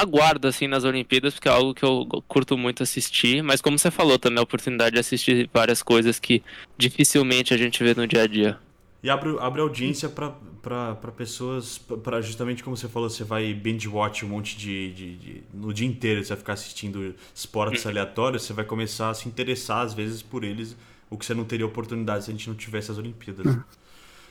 [0.00, 3.42] aguardo, assim, nas Olimpíadas, porque é algo que eu curto muito assistir.
[3.42, 6.42] Mas, como você falou, também a oportunidade de assistir várias coisas que
[6.76, 8.58] dificilmente a gente vê no dia a dia.
[9.02, 10.32] E abre, abre audiência pra
[11.16, 15.72] pessoas, pra justamente como você falou, você vai binge-watch um monte de, de, de- No
[15.72, 19.94] dia inteiro você vai ficar assistindo esportes aleatórios, você vai começar a se interessar, às
[19.94, 20.76] vezes, por eles,
[21.08, 23.46] o que você não teria oportunidade se a gente não tivesse as Olimpíadas.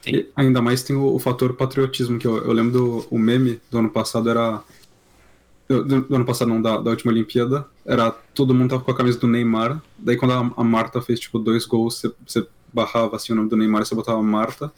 [0.06, 3.60] E ainda mais tem o, o fator patriotismo, que eu, eu lembro do o meme
[3.72, 4.64] do ano passado era.
[5.68, 8.96] Do, do ano passado, não, da, da última Olimpíada, era todo mundo tava com a
[8.96, 9.82] camisa do Neymar.
[9.98, 13.58] Daí quando a, a Marta fez tipo dois gols, você, barrava assim o nome do
[13.58, 14.72] Neymar e você botava Marta.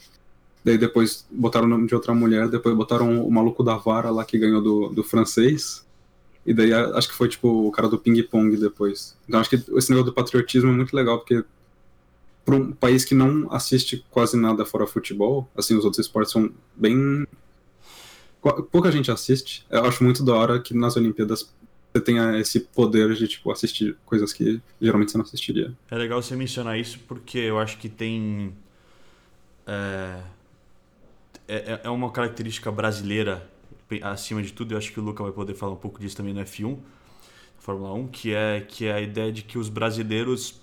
[0.63, 4.25] Daí depois botaram o nome de outra mulher, depois botaram o maluco da vara lá
[4.25, 5.85] que ganhou do, do francês.
[6.45, 9.15] E daí acho que foi tipo o cara do ping-pong depois.
[9.27, 11.43] Então acho que esse negócio do patriotismo é muito legal, porque
[12.49, 16.49] para um país que não assiste quase nada fora futebol, assim, os outros esportes são
[16.75, 17.27] bem.
[18.71, 19.65] Pouca gente assiste.
[19.69, 21.51] Eu acho muito da hora que nas Olimpíadas
[21.91, 25.73] você tenha esse poder de, tipo, assistir coisas que geralmente você não assistiria.
[25.89, 28.53] É legal você mencionar isso porque eu acho que tem.
[29.65, 30.21] É,
[31.47, 33.49] é, é uma característica brasileira,
[34.03, 36.33] acima de tudo, eu acho que o Luca vai poder falar um pouco disso também
[36.33, 36.77] no F1,
[37.57, 40.61] Fórmula 1, que é, que é a ideia de que os brasileiros,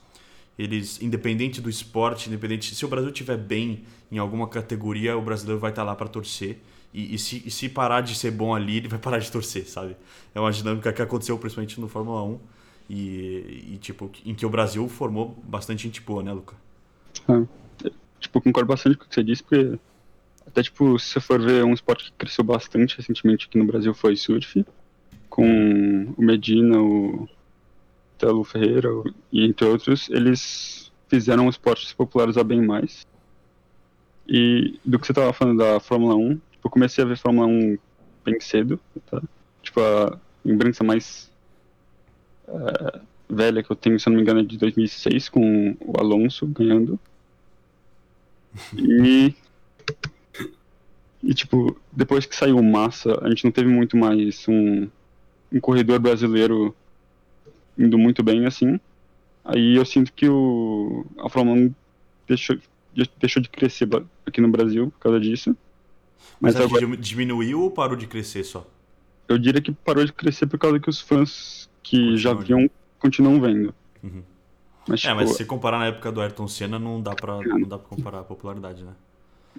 [0.56, 2.74] eles, independente do esporte, independente.
[2.74, 6.58] Se o Brasil estiver bem em alguma categoria, o brasileiro vai estar lá para torcer.
[6.92, 9.68] E, e se, e se parar de ser bom ali, ele vai parar de torcer,
[9.68, 9.96] sabe?
[10.34, 12.38] É uma dinâmica que aconteceu principalmente no Fórmula 1.
[12.88, 16.54] E, e, tipo, em que o Brasil formou bastante gente boa, né, Luca?
[18.20, 19.78] Tipo, eu concordo bastante com o que você disse, porque
[20.46, 23.92] até, tipo, se você for ver um esporte que cresceu bastante recentemente aqui no Brasil
[23.92, 24.64] foi surf,
[25.28, 27.28] com o Medina, o
[28.16, 28.88] Telo Ferreira
[29.30, 33.06] e entre outros, eles fizeram o esporte se popularizar bem mais.
[34.28, 37.46] E do que você tava falando da Fórmula 1, tipo, eu comecei a ver Fórmula
[37.46, 37.78] 1
[38.24, 39.22] bem cedo, tá?
[39.62, 41.30] Tipo, a lembrança mais
[42.48, 45.98] é, velha que eu tenho, se eu não me engano, é de 2006, com o
[45.98, 46.98] Alonso ganhando.
[48.76, 49.34] E.
[51.22, 54.88] E, tipo, depois que saiu Massa, a gente não teve muito mais um,
[55.52, 56.74] um corredor brasileiro
[57.76, 58.78] indo muito bem assim.
[59.44, 61.74] Aí eu sinto que o, a Fórmula 1
[62.28, 62.56] deixou,
[63.18, 63.88] deixou de crescer
[64.24, 65.56] aqui no Brasil por causa disso.
[66.40, 66.96] Mas, Mas agora...
[66.96, 68.66] diminuiu ou parou de crescer só?
[69.28, 72.70] Eu diria que parou de crescer por causa que os fãs que Continua já viam
[72.98, 73.74] continuam vendo.
[74.02, 74.22] Uhum.
[74.88, 75.12] Mas, tipo...
[75.12, 77.88] É, mas se comparar na época do Ayrton Senna, não dá pra, não dá pra
[77.88, 78.92] comparar a popularidade, né?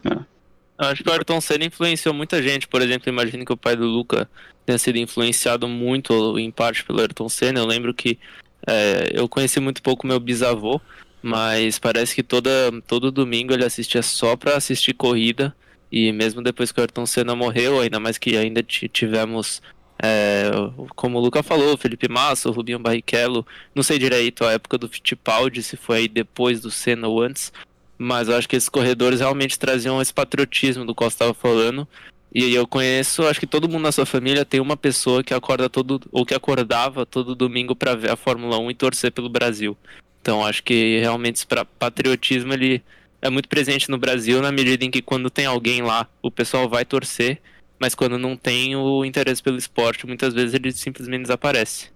[0.05, 0.37] É.
[0.79, 2.67] Eu acho que o Ayrton Senna influenciou muita gente.
[2.67, 4.29] Por exemplo, imagino que o pai do Luca
[4.65, 7.59] tenha sido influenciado muito, em parte, pelo Ayrton Senna.
[7.59, 8.19] Eu lembro que
[8.65, 10.79] é, eu conheci muito pouco meu bisavô,
[11.21, 12.49] mas parece que toda,
[12.87, 15.55] todo domingo ele assistia só pra assistir corrida.
[15.91, 19.61] E mesmo depois que o Ayrton Senna morreu, ainda mais que ainda tivemos
[20.01, 20.51] é,
[20.95, 25.63] como o Luca falou, Felipe Massa, Rubinho Barrichello, não sei direito a época do Fittipaldi,
[25.63, 27.51] se foi aí depois do Senna ou antes,
[27.97, 31.87] mas eu acho que esses corredores realmente traziam esse patriotismo do qual estava falando.
[32.33, 35.69] E eu conheço, acho que todo mundo na sua família tem uma pessoa que acorda
[35.69, 39.75] todo ou que acordava todo domingo para ver a Fórmula 1 e torcer pelo Brasil.
[40.21, 41.47] Então acho que realmente esse
[41.79, 42.83] patriotismo ele
[43.21, 46.69] é muito presente no Brasil na medida em que quando tem alguém lá, o pessoal
[46.69, 47.41] vai torcer
[47.79, 51.91] mas quando não tem o interesse pelo esporte, muitas vezes ele simplesmente desaparece.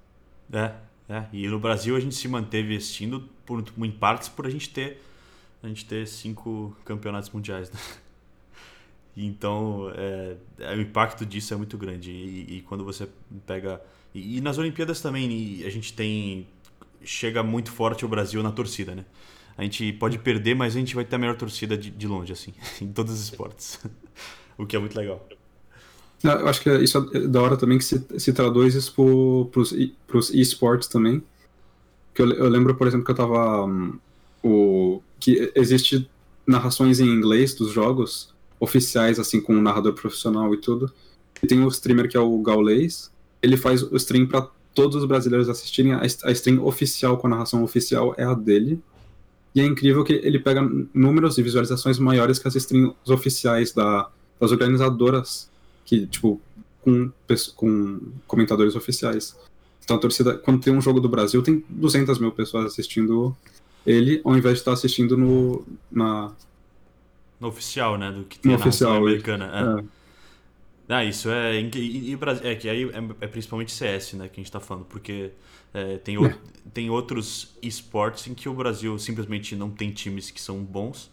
[0.53, 0.71] É,
[1.10, 1.25] é.
[1.34, 5.01] E no Brasil a gente se manteve assistindo por, em partes por a gente ter
[5.63, 7.79] a gente ter cinco campeonatos mundiais, né?
[9.15, 12.10] Então, é, é, o impacto disso é muito grande.
[12.10, 13.10] E, e quando você
[13.45, 13.81] pega.
[14.15, 16.47] E, e, nas Olimpíadas também, a gente tem.
[17.03, 19.03] Chega muito forte o Brasil na torcida, né?
[19.57, 22.31] A gente pode perder, mas a gente vai ter a melhor torcida de, de longe,
[22.31, 23.79] assim, em todos os esportes.
[24.57, 25.27] o que é muito legal.
[26.23, 28.93] Eu acho que isso é da hora também que se, se traduz isso
[29.51, 31.23] para os esportes também.
[32.13, 33.65] Que eu, eu, lembro, por exemplo, que eu tava.
[33.65, 33.99] Um,
[34.43, 36.09] o, que existe
[36.45, 40.91] narrações em inglês dos jogos oficiais, assim, com um narrador profissional e tudo.
[41.41, 43.11] E tem o streamer que é o Gaulês.
[43.41, 45.93] Ele faz o stream para todos os brasileiros assistirem.
[45.93, 48.79] A, a stream oficial com a narração oficial é a dele.
[49.53, 50.61] E é incrível que ele pega
[50.93, 54.09] números e visualizações maiores que as streams oficiais da,
[54.39, 55.49] das organizadoras
[55.85, 56.39] que, tipo,
[56.81, 57.11] com,
[57.55, 59.37] com comentadores oficiais.
[59.83, 63.35] Então a torcida, quando tem um jogo do Brasil, tem 200 mil pessoas assistindo
[63.85, 66.31] ele, ao invés de estar assistindo no, na...
[67.39, 68.11] No oficial, né?
[68.11, 69.51] Do que tem no na oficial, americana.
[69.53, 69.81] É.
[69.81, 70.00] é.
[70.91, 71.60] Ah, isso é.
[71.62, 74.27] E, e, é que aí é, é, principalmente CS, né?
[74.27, 75.32] Que a gente tá falando, porque
[75.73, 76.38] é, tem, o, é.
[76.73, 81.10] tem outros esportes em que o Brasil simplesmente não tem times que são bons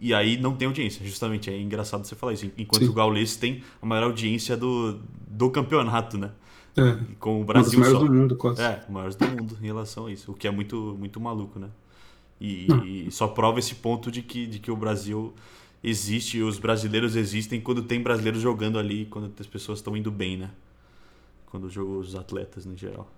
[0.00, 1.48] e aí não tem audiência, justamente.
[1.48, 2.50] É engraçado você falar isso.
[2.58, 2.90] Enquanto Sim.
[2.90, 6.32] o Gaules tem a maior audiência do, do campeonato, né?
[6.76, 6.98] É.
[7.18, 8.06] Com o Brasil um dos maiores só.
[8.06, 8.62] do mundo, quase.
[8.62, 10.32] É, maiores do mundo em relação a isso.
[10.32, 11.68] O que é muito, muito maluco, né?
[12.40, 12.66] E,
[13.06, 15.34] e, só prova esse ponto de que, de que o Brasil
[15.82, 20.10] existe, e os brasileiros existem quando tem brasileiros jogando ali, quando as pessoas estão indo
[20.10, 20.50] bem, né?
[21.46, 23.10] Quando jogam os atletas no geral.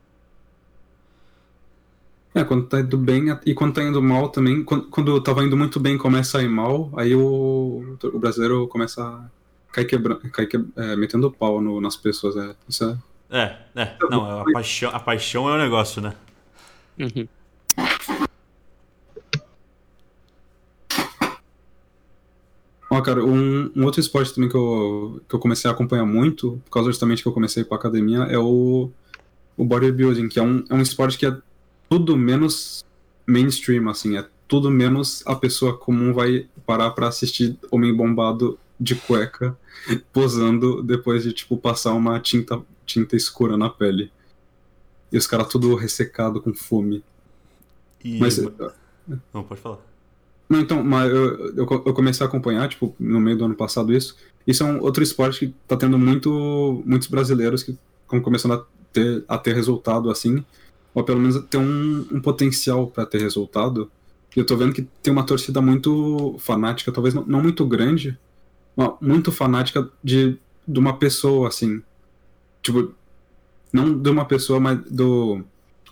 [2.35, 5.55] É, quando tá indo bem e quando tá indo mal também, quando, quando tava indo
[5.55, 9.31] muito bem começa a ir mal, aí o, o brasileiro começa a
[9.71, 12.55] cair quebrando, cair que, é, metendo pau no, nas pessoas, é.
[12.67, 12.99] Isso é.
[13.39, 13.97] É, é.
[14.11, 16.15] Não, a paixão, a paixão é o um negócio, né?
[16.99, 17.29] Uhum.
[22.93, 26.61] Ó, cara, um, um, outro esporte também que eu, que eu comecei a acompanhar muito,
[26.63, 28.91] por causa justamente que eu comecei com a academia, é o,
[29.57, 31.35] o bodybuilding, que é um, é um esporte que é
[31.89, 32.85] tudo menos
[33.27, 38.95] mainstream, assim, é tudo menos a pessoa comum vai parar para assistir Homem Bombado de
[38.95, 39.57] cueca
[40.13, 44.13] posando depois de, tipo, passar uma tinta, tinta escura na pele.
[45.11, 47.03] E os caras tudo ressecado com fome.
[48.05, 48.19] E...
[48.19, 48.39] Mas...
[49.33, 49.92] Não, pode falar.
[50.49, 53.93] Não, então, mas eu, eu, eu, comecei a acompanhar, tipo, no meio do ano passado
[53.93, 54.17] isso.
[54.47, 58.65] Isso é um outro esporte que tá tendo muito, muitos brasileiros que estão começando a
[58.93, 60.45] ter, a ter resultado, assim
[60.95, 63.91] ou pelo menos ter um, um potencial para ter resultado.
[64.37, 68.19] E eu tô vendo que tem uma torcida muito fanática, talvez não, não muito grande,
[68.77, 71.83] mas muito fanática de, de uma pessoa, assim.
[72.63, 72.95] Tipo,
[73.73, 75.43] não de uma pessoa, mas do,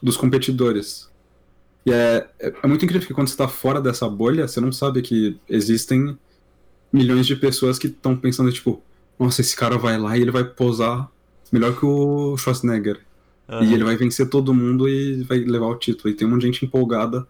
[0.02, 1.09] dos competidores.
[1.84, 5.00] E é, é, muito incrível que quando você tá fora dessa bolha, você não sabe
[5.02, 6.18] que existem
[6.92, 8.82] milhões de pessoas que estão pensando, tipo,
[9.18, 11.10] nossa, esse cara vai lá e ele vai posar
[11.52, 13.00] melhor que o Schwarzenegger.
[13.48, 13.64] Uhum.
[13.64, 16.12] E ele vai vencer todo mundo e vai levar o título.
[16.12, 17.26] E tem um monte de gente empolgada.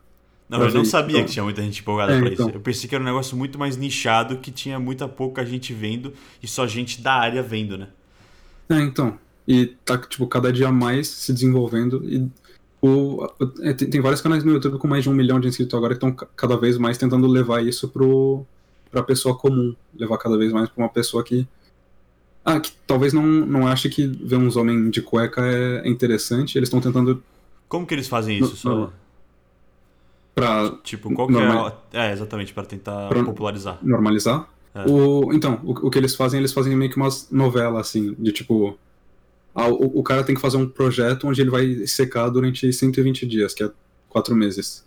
[0.49, 1.27] Não, eu não sabia então...
[1.27, 2.49] que tinha muita gente empolgada é, pra então...
[2.49, 2.57] isso.
[2.57, 6.13] Eu pensei que era um negócio muito mais nichado, que tinha muita pouca gente vendo
[6.43, 7.89] e só gente da área vendo, né?
[8.69, 9.19] É, então.
[9.47, 12.05] e tá, tipo, cada dia mais se desenvolvendo.
[12.05, 12.29] E
[12.83, 13.27] o,
[13.61, 15.95] é, tem, tem, vários canais no YouTube com mais de um milhão de inscritos agora
[15.95, 18.45] que estão cada vez mais tentando levar isso pro,
[18.91, 19.75] pra pessoa comum.
[19.95, 21.47] Levar cada vez mais pra uma pessoa que.
[22.43, 26.57] Ah, que talvez não, não ache que ver uns homens de cueca é, é interessante.
[26.57, 27.23] Eles estão tentando.
[27.69, 28.51] Como que eles fazem isso?
[28.51, 28.75] No, só?
[28.75, 28.93] No,
[30.35, 30.71] pra.
[30.83, 32.09] Tipo, qual que é.
[32.09, 33.79] É, exatamente, para tentar pra popularizar.
[33.83, 34.49] Normalizar?
[34.75, 34.89] É.
[34.89, 38.33] O, então, o, o, que eles fazem, eles fazem meio que umas novelas, assim, de
[38.33, 38.79] tipo.
[39.55, 43.27] Ah, o, o, cara tem que fazer um projeto onde ele vai secar durante 120
[43.27, 43.71] dias, que é
[44.09, 44.85] quatro meses.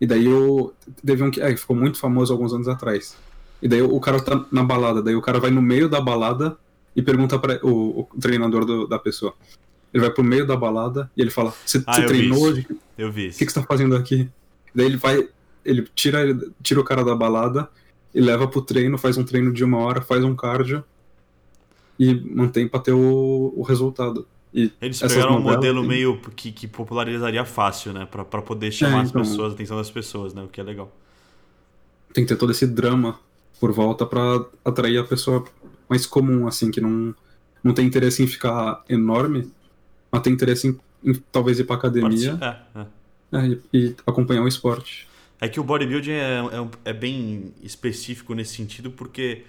[0.00, 0.72] E daí o.
[1.04, 1.40] Teve um que.
[1.40, 3.16] É, ficou muito famoso alguns anos atrás.
[3.60, 6.56] E daí o cara tá na balada, daí o cara vai no meio da balada
[6.94, 9.34] e pergunta para o, o, treinador do, da pessoa.
[9.92, 12.66] Ele vai pro meio da balada e ele fala: Você ah, treinou hoje?
[12.96, 13.28] Eu vi.
[13.28, 14.30] O que, que você tá fazendo aqui?
[14.74, 15.28] Daí ele vai.
[15.64, 16.20] Ele tira,
[16.62, 17.68] tira o cara da balada
[18.14, 20.82] e leva pro treino, faz um treino de uma hora, faz um cardio
[21.98, 24.26] e mantém pra ter o, o resultado.
[24.54, 25.88] E Eles pegaram um modelo tem...
[25.88, 28.06] meio que, que popularizaria fácil, né?
[28.06, 30.42] Pra, pra poder chamar é, então, as pessoas, a atenção das pessoas, né?
[30.42, 30.90] O que é legal.
[32.12, 33.18] Tem que ter todo esse drama
[33.60, 35.44] por volta para atrair a pessoa
[35.88, 37.14] mais comum, assim, que não,
[37.62, 39.50] não tem interesse em ficar enorme,
[40.10, 42.86] mas tem interesse em, em talvez ir pra academia é, é.
[43.30, 45.06] É, e, e acompanhar o esporte.
[45.40, 49.44] É que o bodybuilding é, é, é bem específico nesse sentido, porque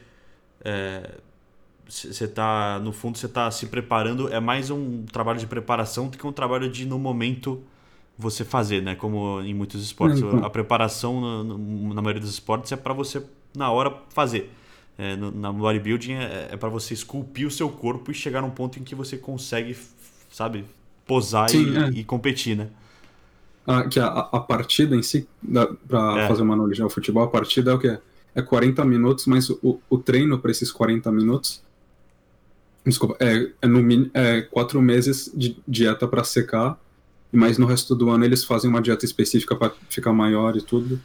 [1.89, 6.17] você tá, no fundo, você está se preparando, é mais um trabalho de preparação do
[6.17, 7.61] que um trabalho de, no momento,
[8.17, 8.95] você fazer, né?
[8.95, 10.19] Como em muitos esportes.
[10.19, 10.45] Então.
[10.45, 13.23] A preparação, no, no, na maioria dos esportes, é para você,
[13.55, 14.53] na hora, fazer.
[14.97, 18.49] É, no, na bodybuilding é, é para você esculpir o seu corpo e chegar num
[18.49, 19.75] ponto em que você consegue,
[20.29, 20.65] sabe,
[21.07, 21.89] posar Sim, e, é.
[22.01, 22.69] e competir, né?
[23.69, 25.27] a, que a, a partida em si,
[25.87, 26.27] para é.
[26.27, 27.99] fazer uma analogia ao futebol, a partida é o que?
[28.35, 31.61] É 40 minutos, mas o, o treino para esses 40 minutos.
[32.85, 36.79] Desculpa, é, é, no, é quatro meses de dieta para secar,
[37.31, 40.99] mas no resto do ano eles fazem uma dieta específica para ficar maior e tudo.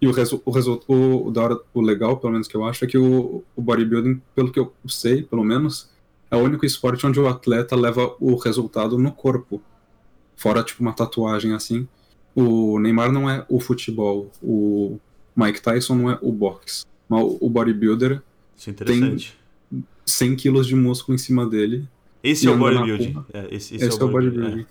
[0.00, 2.84] E o, resu o, resu o, da hora, o legal, pelo menos que eu acho,
[2.84, 5.90] é que o, o bodybuilding, pelo que eu sei, pelo menos,
[6.30, 9.60] é o único esporte onde o atleta leva o resultado no corpo.
[10.36, 11.88] Fora, tipo, uma tatuagem assim.
[12.34, 14.30] O Neymar não é o futebol.
[14.40, 14.98] O
[15.34, 16.84] Mike Tyson não é o boxe.
[17.08, 18.22] Mas o bodybuilder
[18.56, 19.30] Isso é interessante.
[19.30, 19.38] tem
[20.10, 21.84] 100 quilos de músculo em cima dele.
[22.22, 23.24] Esse é o bodybuilding.
[23.32, 24.62] É, esse, esse, esse, é o bodybuilding.
[24.62, 24.66] É.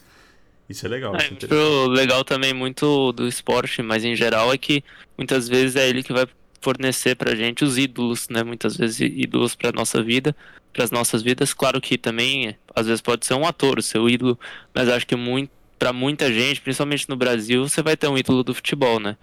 [0.69, 1.15] Isso é legal.
[1.15, 4.83] É, isso o legal também muito do esporte, mas em geral é que
[5.17, 6.27] muitas vezes é ele que vai
[6.61, 8.43] fornecer pra gente os ídolos, né?
[8.43, 10.35] Muitas vezes ídolos pra nossa vida,
[10.73, 11.53] para as nossas vidas.
[11.53, 14.37] Claro que também às vezes pode ser um ator, o seu ídolo,
[14.73, 18.43] mas acho que muito para muita gente, principalmente no Brasil, você vai ter um ídolo
[18.43, 19.15] do futebol, né?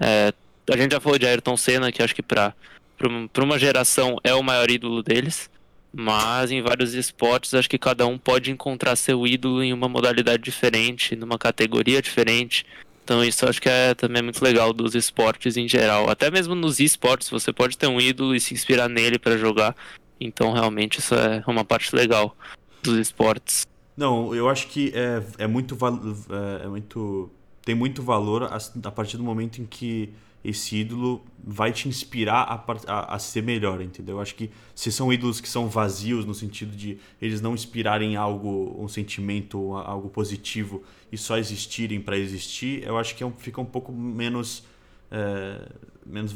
[0.00, 0.32] É,
[0.70, 2.54] a gente já falou de Ayrton Senna, que acho que para
[3.38, 5.50] uma geração é o maior ídolo deles,
[5.92, 10.42] mas em vários esportes acho que cada um pode encontrar seu ídolo em uma modalidade
[10.42, 12.64] diferente, numa categoria diferente.
[13.04, 16.08] Então isso acho que é também muito legal dos esportes em geral.
[16.08, 19.76] Até mesmo nos esportes você pode ter um ídolo e se inspirar nele para jogar.
[20.20, 22.34] Então realmente isso é uma parte legal
[22.82, 23.66] dos esportes.
[23.96, 27.30] Não, eu acho que é, é, muito, é, é muito.
[27.64, 30.12] Tem muito valor a, a, partir do momento em que
[30.44, 34.16] esse ídolo vai te inspirar a, a, a, ser melhor, entendeu?
[34.16, 38.16] Eu acho que se são ídolos que são vazios, no sentido de eles não inspirarem
[38.16, 43.32] algo, um sentimento, algo positivo e só existirem para existir, eu acho que é um,
[43.32, 44.64] fica um pouco menos.
[45.10, 45.68] É,
[46.04, 46.32] menos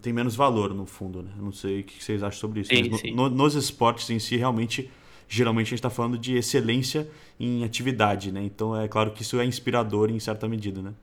[0.00, 1.32] tem menos valor no fundo, né?
[1.36, 2.70] Não sei o que vocês acham sobre isso.
[2.74, 3.14] Sim, sim.
[3.14, 4.88] No, nos esportes em si, realmente
[5.28, 8.42] geralmente a gente está falando de excelência em atividade, né?
[8.42, 10.94] Então é claro que isso é inspirador em certa medida, né?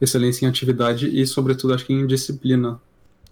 [0.00, 2.80] Excelência em atividade e, sobretudo, acho que em disciplina.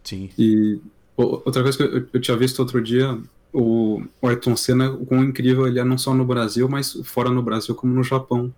[0.03, 0.31] Sim.
[0.39, 0.81] E
[1.17, 3.19] outra coisa que eu, eu tinha visto outro dia,
[3.53, 7.43] o Ayrton Senna, o quão incrível ele é não só no Brasil, mas fora no
[7.43, 8.53] Brasil, como no Japão.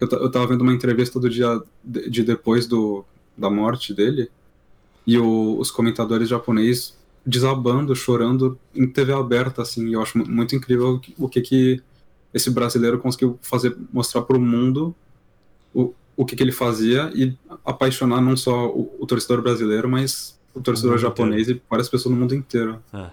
[0.00, 3.04] Eu, eu tava vendo uma entrevista do dia de, de depois do,
[3.36, 4.30] da morte dele,
[5.06, 9.92] e o, os comentadores japoneses desabando, chorando em TV aberta, assim.
[9.92, 11.82] Eu acho muito incrível o que que
[12.32, 14.94] esse brasileiro conseguiu fazer, mostrar para o mundo
[15.74, 20.38] o, o que que ele fazia e apaixonar não só o, o torcedor brasileiro, mas
[20.54, 21.62] o torcedor o japonês inteiro.
[21.64, 22.78] e várias pessoas no mundo inteiro.
[22.92, 23.06] É.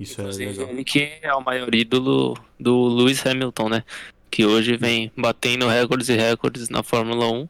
[0.00, 0.68] Isso é legal.
[0.68, 3.84] Ele que é o maior ídolo do Lewis Hamilton, né?
[4.28, 7.48] Que hoje vem batendo recordes e recordes na Fórmula 1.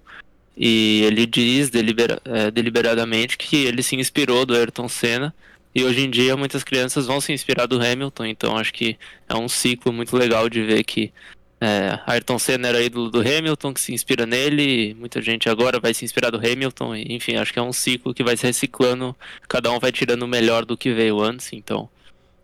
[0.54, 5.34] E ele diz delibera é, deliberadamente que ele se inspirou do Ayrton Senna
[5.74, 8.98] e hoje em dia muitas crianças vão se inspirar do Hamilton, então acho que
[9.28, 11.12] é um ciclo muito legal de ver que
[11.60, 15.92] é, Ayrton Senna era ídolo do Hamilton, que se inspira nele, muita gente agora vai
[15.94, 19.14] se inspirar do Hamilton, enfim, acho que é um ciclo que vai se reciclando,
[19.48, 21.88] cada um vai tirando o melhor do que veio antes, então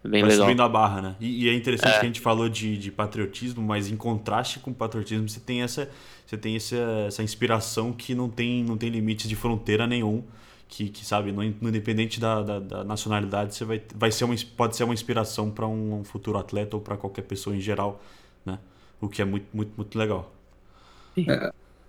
[0.02, 0.46] Bem vai legal.
[0.46, 1.16] subindo a barra, né?
[1.20, 1.98] E, e é interessante É.
[1.98, 5.62] que a gente falou de, de patriotismo, mas em contraste com o patriotismo, você tem
[5.62, 5.88] essa,
[6.26, 6.76] você tem essa,
[7.08, 10.22] essa inspiração que não tem, não tem limites de fronteira nenhum.
[10.68, 14.34] Que, que sabe, não, in- independente da, da, da nacionalidade, você vai, vai ser uma,
[14.56, 18.02] pode ser uma inspiração para um, futuro atleta ou para qualquer pessoa em geral,
[18.44, 18.58] né?
[19.04, 20.32] O que é muito, muito, muito legal.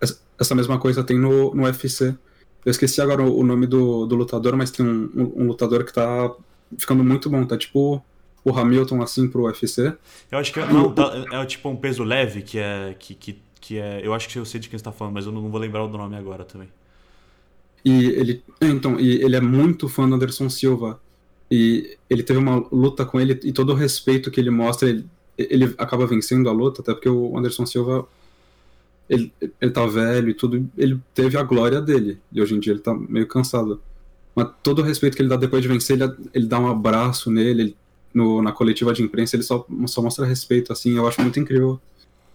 [0.02, 2.14] Essa- Essa mesma coisa tem no, no UFC.
[2.66, 5.84] Eu esqueci agora o, o nome do, do lutador, mas tem um, um- um lutador
[5.86, 6.34] que tá
[6.78, 7.46] ficando muito bom.
[7.46, 8.04] Tá tipo
[8.44, 9.94] o Hamilton, assim, pro UFC.
[10.32, 13.40] Eu acho que é, não, tá- é tipo um peso leve que é que, que,
[13.62, 15.50] que é, eu acho que eu sei de quem você tá falando, mas eu não
[15.50, 16.68] vou lembrar do nome agora também.
[17.84, 21.00] E ele, é, então, e ele é muito fã do Anderson Silva.
[21.50, 25.06] E ele teve uma luta com ele e todo o respeito que ele mostra, ele,
[25.38, 28.08] ele acaba vencendo a luta, até porque o Anderson Silva
[29.10, 29.32] ele,
[29.62, 32.20] ele tá velho e tudo, ele teve a glória dele.
[32.32, 33.80] E hoje em dia ele tá meio cansado.
[34.36, 37.32] Mas todo o respeito que ele dá depois de vencer, ele, ele dá um abraço
[37.32, 37.76] nele, ele-
[38.14, 41.80] no, na coletiva de imprensa, ele só, só mostra respeito, assim, eu acho muito incrível.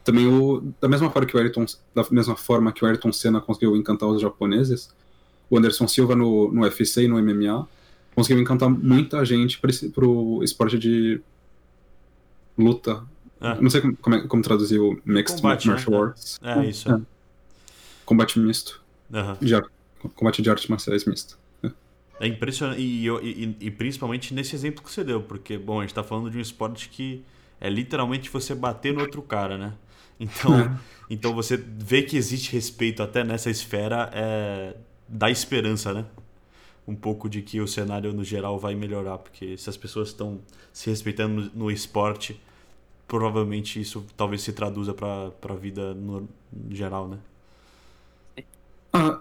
[0.04, 3.40] Também o, da mesma forma que o Ayrton, da mesma forma que o Ayrton Senna
[3.40, 4.90] conseguiu encantar os japoneses,
[5.48, 7.66] o Anderson Silva no, no UFC e no MMA
[8.14, 11.20] conseguiu encantar muita gente para pro esporte de
[12.60, 13.02] luta.
[13.40, 13.60] É.
[13.60, 15.74] Não sei como, como, é- como traduzir o Mixed Combate, né?
[15.74, 16.38] Martial Arts.
[16.42, 16.90] É, isso.
[16.92, 17.00] É.
[18.04, 18.82] Combate misto.
[19.12, 19.36] Aham.
[19.40, 19.66] De ar-
[20.14, 21.38] combate de artes marciais misto.
[22.18, 22.80] É impressionante.
[22.82, 26.30] E, e- e principalmente nesse exemplo que você deu, porque, bom, a gente tá falando
[26.30, 27.24] de um esporte que
[27.58, 29.72] é literalmente você bater no outro cara, né?
[30.18, 30.78] Então, É.
[31.08, 34.76] então você vê que existe respeito até nessa esfera, é,
[35.08, 36.04] dá esperança, né?
[36.86, 40.40] Um pouco de que o cenário no geral vai melhorar, porque se as pessoas estão
[40.74, 42.38] se respeitando no, no esporte,
[43.10, 47.18] provavelmente isso talvez se traduza para a vida no, no geral, né?
[48.92, 49.20] Ah,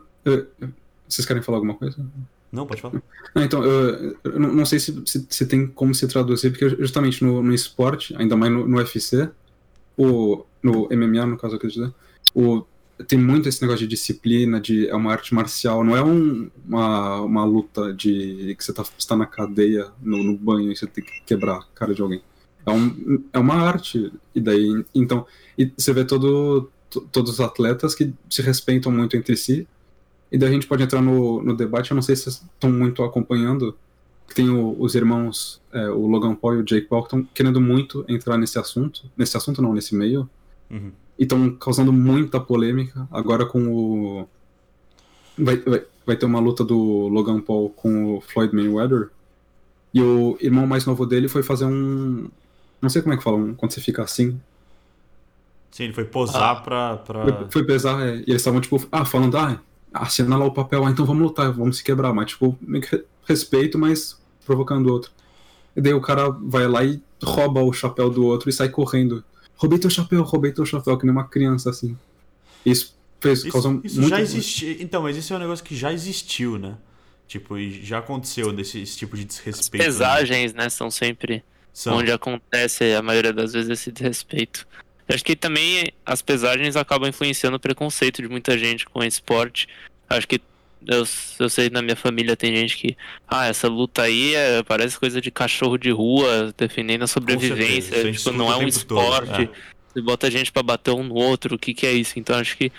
[1.08, 2.06] vocês querem falar alguma coisa?
[2.52, 3.02] Não, pode falar.
[3.34, 7.24] Ah, então, eu, eu não sei se, se, se tem como se traduzir, porque justamente
[7.24, 9.30] no, no esporte, ainda mais no, no UFC,
[9.98, 11.94] o, no MMA, no caso, eu quero dizer,
[12.34, 12.64] o,
[13.08, 17.22] tem muito esse negócio de disciplina, de, é uma arte marcial, não é um- uma,
[17.22, 20.86] uma luta de que você tá, você tá na cadeia, no, no banho, e você
[20.88, 22.22] tem que quebrar a cara de alguém.
[22.70, 25.26] É, um, é uma arte, e daí, então,
[25.58, 29.68] e você vê todo, to- todos os atletas que se respeitam muito entre si,
[30.32, 32.72] e daí a gente pode entrar no, no debate, eu não sei se vocês estão
[32.72, 33.76] muito acompanhando,
[34.28, 37.24] que tem o- os irmãos, é, o Logan Paul e o Jake Paul, que estão
[37.34, 40.30] querendo muito entrar nesse assunto, nesse assunto não, nesse meio,
[40.70, 40.92] Uhum.
[41.18, 44.28] e estão causando muita polêmica, agora com o...
[45.38, 49.10] Vai, vai, vai ter uma luta do Logan Paul com o Floyd Mayweather,
[49.92, 52.28] e o irmão mais novo dele foi fazer um...
[52.82, 54.40] Não sei como é que fala, um- quando você fica assim,
[55.72, 57.24] Sim, ele foi posar pra, pra...
[57.24, 59.62] Foi, foi pesar, é, e eles estavam, tipo, ah, falando, ah,
[59.94, 62.96] assina lá o papel, ah, então vamos lutar, vamos se quebrar, mas, tipo, meio que
[62.96, 65.12] re- respeito, mas provocando o outro.
[65.76, 69.24] E daí o cara vai lá e rouba o chapéu do outro e sai correndo.
[69.56, 71.96] Roubei teu chapéu, roubei teu chapéu, que nem uma criança, assim.
[72.66, 74.10] Isso fez, causou Isso, isso muito...
[74.10, 74.76] já existiu.
[74.80, 76.78] Então, mas isso é um negócio que já existiu, né?
[77.28, 79.84] Tipo, e já aconteceu desse esse tipo de As desrespeito.
[79.84, 79.86] né?
[79.86, 81.44] pesagens, né, são sempre
[81.80, 81.96] São.
[81.98, 84.68] onde acontece a maioria das vezes esse desrespeito.
[85.08, 89.04] Eu acho que também as pesagens acabam influenciando o preconceito de muita gente com o
[89.04, 89.66] esporte.
[90.10, 90.42] Acho que
[90.86, 91.04] eu,
[91.40, 95.22] eu sei na minha família tem gente que, ah, essa luta aí é- parece coisa
[95.22, 99.42] de cachorro de rua, defendendo a certeza, sobrevivência, tipo, não é um todo, esporte.
[99.44, 99.50] é.
[99.94, 102.20] Você bota gente pra bater um no outro, o que que é isso?
[102.20, 102.72] Então acho que,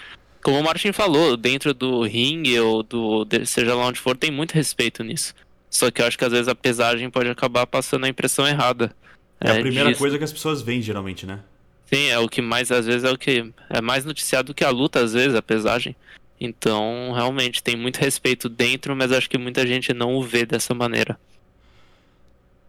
[0.42, 4.52] como o Martin falou, dentro do ringue ou do seja lá onde for, tem muito
[4.52, 5.34] respeito nisso.
[5.70, 8.94] Só que eu acho que às vezes a pesagem pode acabar passando a impressão errada.
[9.40, 9.98] É a primeira disso.
[9.98, 11.44] coisa que as pessoas veem, geralmente, né?
[11.86, 14.64] Sim, é o que mais, às vezes, é o que é mais noticiado do que
[14.64, 15.96] a luta, às vezes, a pesagem.
[16.40, 20.74] Então, realmente, tem muito respeito dentro, mas acho que muita gente não o vê dessa
[20.74, 21.18] maneira.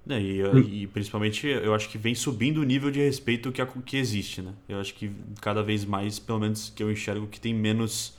[0.10, 0.68] É, E, Hum.
[0.84, 4.54] e principalmente eu acho que vem subindo o nível de respeito que, que existe, né?
[4.68, 8.18] Eu acho que cada vez mais, pelo menos que eu enxergo, que tem menos.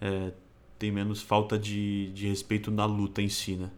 [0.00, 0.32] é,
[0.78, 3.70] tem menos falta de, de respeito na luta em si, né?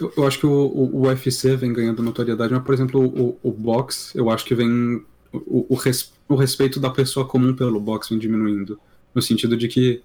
[0.00, 3.38] Eu, eu acho que o, o- o UFC vem ganhando notoriedade, mas, por exemplo, o,
[3.42, 5.02] o boxe, eu acho que vem.
[5.32, 8.78] O, o, res- o respeito da pessoa comum pelo boxe vem diminuindo.
[9.14, 10.02] No sentido de que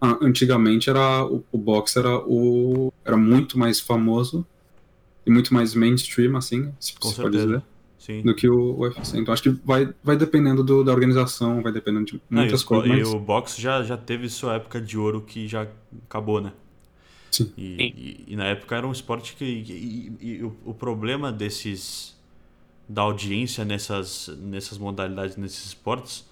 [0.00, 4.46] ah, antigamente era, o, o boxe era, o, era muito mais famoso
[5.26, 7.62] e muito mais mainstream, assim, se, Com pode dizer,
[7.98, 8.22] Sim.
[8.22, 9.18] do que o UFC.
[9.18, 12.86] Então acho que vai, vai dependendo do- da organização, vai dependendo de muitas os- coisas.
[12.86, 13.08] e Mas...
[13.08, 15.66] o boxe já, já teve sua época de ouro que já
[16.08, 16.52] acabou, né?
[17.30, 17.52] Sim.
[17.56, 17.92] E, Sim.
[17.96, 19.44] e- e na época era um esporte que.
[19.44, 22.16] E, e- e o, o problema desses.
[22.88, 26.26] da audiência nessas, nessas modalidades, nesses esportes,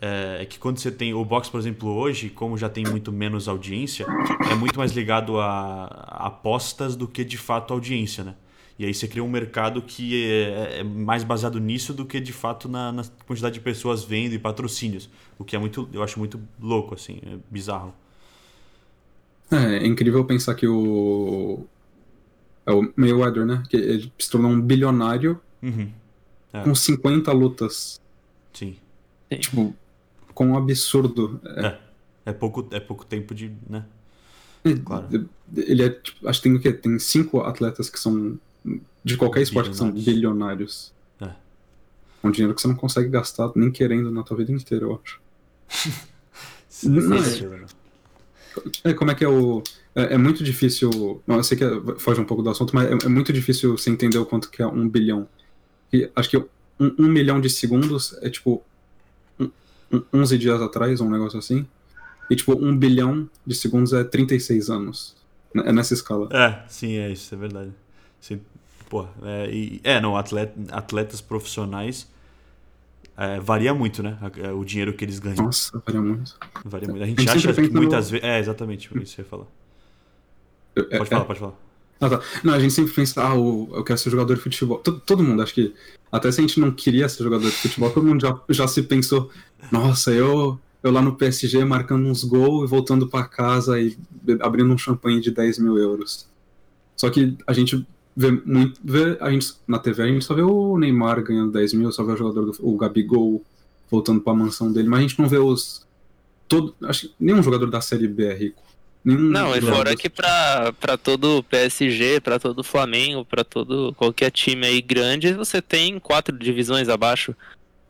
[0.00, 1.14] é, é que quando você tem.
[1.14, 4.10] O boxe, por exemplo, hoje, como já tem muito menos audiência,
[4.46, 8.34] é muito mais ligado a, a apostas do que de fato audiência, né?
[8.78, 12.32] E aí você cria um mercado que é, é mais baseado nisso do que de
[12.32, 15.10] fato na, na, quantidade de pessoas vendo e patrocínios.
[15.38, 17.94] O que é muito, eu acho muito louco, assim, é bizarro.
[19.50, 21.64] É, é incrível pensar que o.
[22.66, 23.62] É o Mayweather, né?
[23.68, 25.90] Que ele se tornou um bilionário uhum.
[26.52, 26.62] é.
[26.62, 28.00] com 50 lutas.
[28.52, 28.76] Sim.
[29.30, 29.74] Tipo,
[30.34, 31.40] com um absurdo.
[31.44, 31.78] É.
[32.26, 33.52] É, pouco, é pouco tempo de.
[33.68, 33.84] né?
[34.84, 35.28] Claro.
[35.56, 36.72] Ele é, tipo, acho que tem o quê?
[36.72, 38.38] Tem cinco atletas que são
[39.02, 40.92] de qualquer esporte que são bilionários.
[41.20, 41.30] É.
[42.22, 45.20] Um dinheiro que você não consegue gastar nem querendo na tua vida inteira, eu acho.
[46.84, 47.66] não, é,
[48.96, 49.62] como é que é o.
[49.94, 51.22] É, é, muito difícil.
[51.26, 53.76] Não, eu sei que é, foge um pouco do assunto, mas é, é, muito difícil
[53.76, 55.28] você entender o quanto que é um bilhão.
[55.92, 56.46] E acho que um,
[56.98, 58.62] um milhão de segundos é tipo.
[59.38, 61.66] Um, 11 dias atrás, um negócio assim.
[62.30, 65.16] E tipo, um bilhão de segundos é 36 anos.
[65.54, 66.28] É nessa escala.
[66.32, 67.72] É, sim, é isso, é verdade.
[68.20, 68.40] Sim,
[69.22, 72.08] é, e, é não, atleta, atletas profissionais
[73.20, 74.16] é, varia muito, né?
[74.38, 75.44] É, o dinheiro que eles ganham.
[75.44, 76.36] Nossa, varia muito.
[76.64, 77.02] Varia muito.
[77.02, 78.12] A gente, a gente acha que muitas no...
[78.12, 78.26] vezes.
[78.26, 79.46] É, exatamente, isso que você ia falar.
[80.74, 81.54] É, pode falar, pode falar.
[82.00, 82.20] Ah, tá.
[82.42, 84.78] Não, a gente sempre pensa, ah, eu quero ser jogador de futebol.
[84.78, 85.74] Todo, todo mundo, acho que.
[86.10, 88.82] Até se a gente não queria ser jogador de futebol, todo mundo já, já se
[88.82, 89.30] pensou,
[89.70, 93.98] nossa, eu eu lá no PSG marcando uns gols e voltando para casa e
[94.40, 96.26] abrindo um champanhe de 10 mil euros.
[96.96, 97.86] Só que a gente
[98.20, 98.78] vê muito.
[98.84, 102.04] Vê, a gente, na TV a gente só vê o Neymar ganhando 10 mil, só
[102.04, 103.42] vê o jogador do, o Gabigol
[103.90, 105.86] voltando para a mansão dele, mas a gente não vê os.
[106.46, 108.62] Todo, acho que nenhum jogador da Série B é rico.
[109.02, 114.30] Nenhum não, e fora que pra, pra todo PSG, pra todo Flamengo, pra todo qualquer
[114.30, 117.34] time aí grande, você tem quatro divisões abaixo.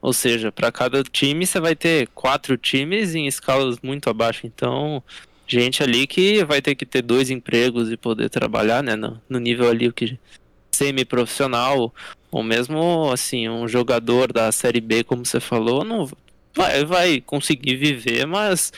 [0.00, 4.46] Ou seja, para cada time você vai ter quatro times em escalas muito abaixo.
[4.46, 5.02] Então,
[5.50, 8.94] gente ali que vai ter que ter dois empregos e poder trabalhar, né?
[8.94, 10.18] No, no nível ali que
[10.72, 11.92] semi-profissional,
[12.30, 16.08] ou mesmo assim, um jogador da Série B, como você falou, não
[16.54, 18.72] vai, vai conseguir viver, mas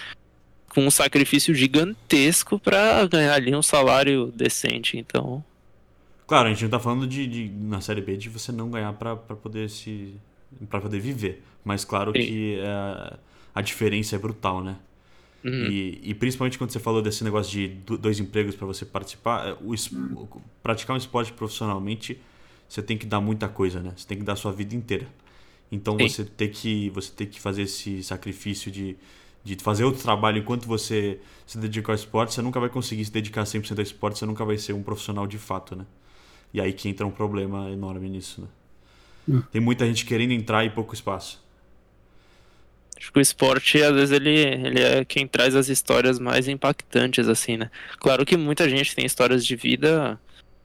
[0.75, 4.99] com um sacrifício gigantesco para ganhar ali um salário decente.
[4.99, 5.45] Então.
[6.27, 8.93] Claro, a gente não tá falando de, de na Série B de você não ganhar
[8.95, 10.15] para poder se
[10.69, 11.43] para poder viver.
[11.65, 12.27] Mas claro Sim.
[12.27, 13.17] que é,
[13.55, 14.77] a diferença é brutal, né?
[15.45, 15.67] Uhum.
[15.67, 17.69] E, e, principalmente quando você falou desse negócio de
[17.99, 19.75] dois empregos para você participar, é, o,
[20.63, 22.21] praticar um esporte profissionalmente,
[22.69, 23.93] você tem que dar muita coisa, né?
[23.97, 25.09] Você tem que dar a sua vida inteira.
[25.71, 26.09] Então Sim.
[26.09, 28.97] você tem que você tem que fazer esse sacrifício de,
[29.43, 33.11] de fazer outro trabalho enquanto você se dedica ao esporte, você nunca vai conseguir se
[33.11, 35.85] dedicar 100% ao esporte, você nunca vai ser um profissional de fato, né?
[36.55, 38.49] E aí que entra um problema enorme nisso, né?
[39.51, 41.43] Tem muita gente querendo entrar e pouco espaço.
[43.03, 47.27] Acho que o esporte, às vezes, ele, ele é quem traz as histórias mais impactantes,
[47.27, 47.69] assim, né?
[47.99, 50.21] Claro que muita gente tem histórias de vida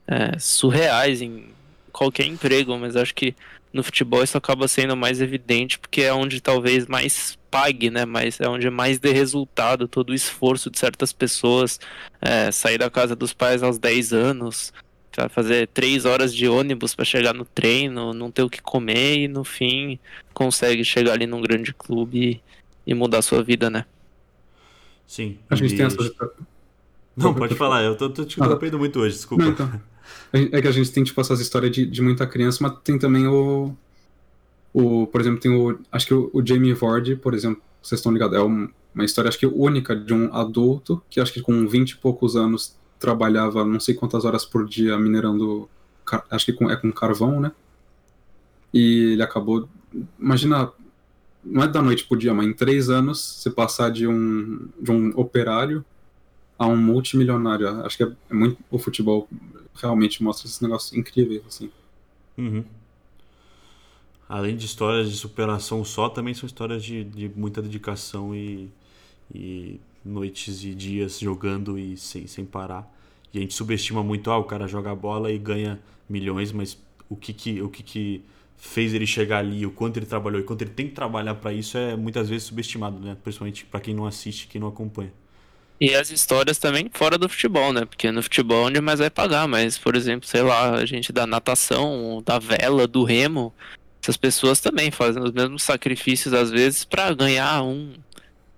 [0.06, 1.46] é, surreais em
[1.90, 3.34] qualquer emprego, mas acho que
[3.72, 8.04] no futebol isso acaba sendo mais evidente porque é onde talvez mais pague, né?
[8.04, 11.80] Mas é onde mais dê resultado todo o esforço de certas pessoas
[12.20, 14.72] é, sair da casa dos pais aos 10 anos,
[15.28, 19.28] Fazer três horas de ônibus para chegar no treino, não ter o que comer e
[19.28, 19.98] no fim
[20.34, 22.42] consegue chegar ali num grande clube
[22.86, 23.84] e, e mudar a sua vida, né?
[25.06, 25.38] Sim.
[25.48, 25.76] A gente e...
[25.76, 25.96] tem essa.
[27.16, 29.44] Não, pode falar, eu tô, tô te interrompendo ah, muito hoje, desculpa.
[29.44, 29.80] Não, então.
[30.32, 33.26] É que a gente tem, tipo, essas histórias de, de muita criança, mas tem também
[33.26, 33.74] o.
[34.72, 35.78] O, por exemplo, tem o.
[35.90, 39.28] Acho que o, o Jamie Vord, por exemplo, vocês estão ligados, é um, uma história,
[39.28, 43.64] acho que única, de um adulto que acho que com 20 e poucos anos trabalhava
[43.64, 45.68] não sei quantas horas por dia minerando,
[46.30, 47.52] acho que é com carvão, né?
[48.72, 49.68] E ele acabou,
[50.18, 50.70] imagina,
[51.44, 54.90] não é da noite pro dia, mas em três anos você passar de um, de
[54.90, 55.84] um operário
[56.58, 57.68] a um multimilionário.
[57.84, 59.28] Acho que é, é muito, o futebol
[59.74, 61.70] realmente mostra esses negócios incríveis, assim.
[62.36, 62.64] Uhum.
[64.28, 68.68] Além de histórias de superação só, também são histórias de, de muita dedicação e,
[69.34, 72.92] e noites e dias jogando e sem, sem parar.
[73.32, 75.78] E a gente subestima muito, ah, o cara joga bola e ganha
[76.08, 76.78] milhões, mas
[77.08, 78.22] o que que, o que, que
[78.56, 81.52] fez ele chegar ali, o quanto ele trabalhou e quanto ele tem que trabalhar para
[81.52, 83.16] isso é muitas vezes subestimado, né?
[83.22, 85.12] Principalmente para quem não assiste, quem não acompanha.
[85.80, 87.84] E as histórias também fora do futebol, né?
[87.84, 91.24] Porque no futebol onde mais vai pagar, mas, por exemplo, sei lá, a gente da
[91.24, 93.54] natação, da vela, do remo,
[94.02, 97.92] essas pessoas também fazem os mesmos sacrifícios às vezes para ganhar um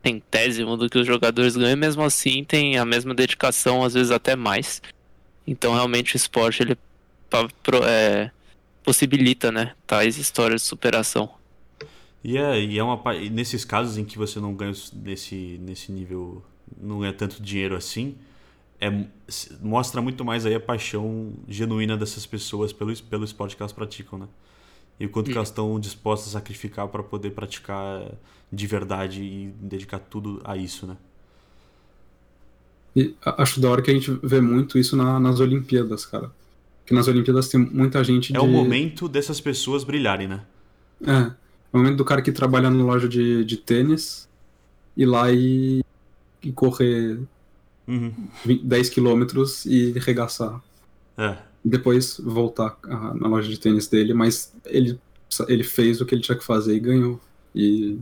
[0.05, 4.35] centésimo do que os jogadores ganham, mesmo assim tem a mesma dedicação, às vezes até
[4.35, 4.83] mais.
[5.47, 6.79] Então realmente o esporte ele
[7.87, 8.31] é,
[8.83, 11.31] possibilita, né, tais histórias de superação.
[12.23, 16.45] E é, e é uma nesses casos em que você não ganha nesse, nesse nível,
[16.81, 18.17] não é tanto dinheiro assim,
[18.81, 18.91] é,
[19.61, 24.19] mostra muito mais aí a paixão genuína dessas pessoas pelo, pelo esporte que elas praticam,
[24.19, 24.29] né?
[25.01, 28.03] E o quanto que elas estão dispostas a sacrificar para poder praticar
[28.53, 30.97] de verdade e dedicar tudo a isso, né?
[32.95, 36.31] E acho da hora que a gente vê muito isso na, nas Olimpíadas, cara.
[36.85, 38.37] Que nas Olimpíadas tem muita gente.
[38.37, 38.45] É de...
[38.45, 40.43] o momento dessas pessoas brilharem, né?
[41.03, 41.13] É.
[41.13, 44.29] É o momento do cara que trabalha na loja de, de tênis
[44.97, 45.83] ir lá e,
[46.43, 47.21] e correr
[47.87, 48.13] uhum.
[48.45, 50.61] 10 quilômetros e regaçar.
[51.17, 51.39] É.
[51.65, 52.79] Depois voltar
[53.15, 54.99] na loja de tênis dele, mas ele,
[55.49, 57.21] ele fez o que ele tinha que fazer e ganhou.
[57.55, 57.99] E.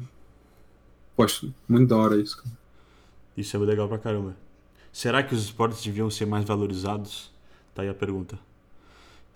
[1.16, 2.56] Poxa, muito da hora isso, cara.
[3.36, 4.36] Isso é legal pra caramba.
[4.92, 7.32] Será que os esportes deviam ser mais valorizados?
[7.74, 8.38] Tá aí a pergunta.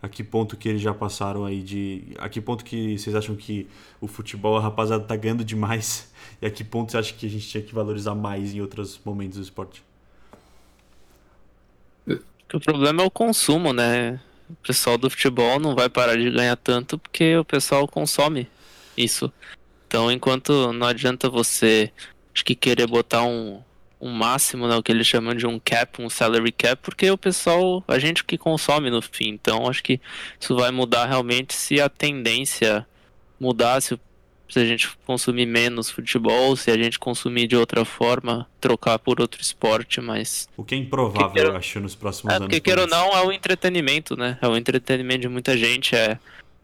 [0.03, 2.15] A que ponto que eles já passaram aí de.
[2.19, 3.69] A que ponto que vocês acham que
[4.01, 6.11] o futebol, a rapaziada, tá ganhando demais?
[6.41, 9.01] E a que ponto você acha que a gente tinha que valorizar mais em outros
[9.05, 9.85] momentos do esporte?
[12.53, 14.21] O problema é o consumo, né?
[14.51, 18.47] O pessoal do futebol não vai parar de ganhar tanto porque o pessoal consome
[18.97, 19.33] isso.
[19.87, 21.91] Então, enquanto não adianta você,
[22.35, 23.63] acho que querer botar um,
[24.01, 27.17] um máximo, né, o que eles chamam de um cap, um salary cap, porque o
[27.17, 29.29] pessoal, a gente que consome no fim.
[29.29, 30.01] Então acho que
[30.41, 32.87] isso vai mudar realmente se a tendência
[33.39, 33.99] mudar, se,
[34.53, 39.19] se a gente consumir menos futebol, se a gente consumir de outra forma, trocar por
[39.19, 40.47] outro esporte, mas.
[40.55, 41.49] O que é improvável, queira...
[41.49, 42.49] eu acho, nos próximos é, anos.
[42.49, 44.37] Porque queira ou não, é o entretenimento, né?
[44.43, 46.19] É o entretenimento de muita gente, é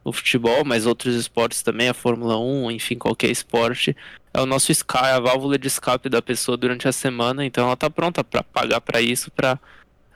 [0.04, 3.96] o futebol, mas outros esportes também, a Fórmula 1, enfim, qualquer esporte
[4.34, 7.72] é o nosso Sky, a válvula de escape da pessoa durante a semana, então ela
[7.72, 9.58] está pronta para pagar para isso, para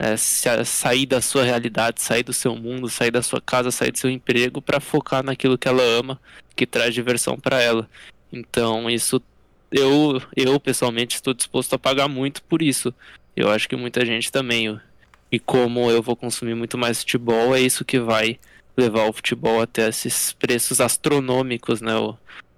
[0.02, 3.98] é, sair da sua realidade, sair do seu mundo, sair da sua casa, sair do
[3.98, 6.20] seu emprego para focar naquilo que ela ama,
[6.56, 7.88] que traz diversão para ela.
[8.32, 9.22] Então isso
[9.70, 12.92] eu eu pessoalmente estou disposto a pagar muito por isso.
[13.36, 14.76] Eu acho que muita gente também.
[15.30, 18.40] E como eu vou consumir muito mais futebol, é isso que vai
[18.76, 21.94] levar o futebol até esses preços astronômicos, né?
[21.94, 22.16] O,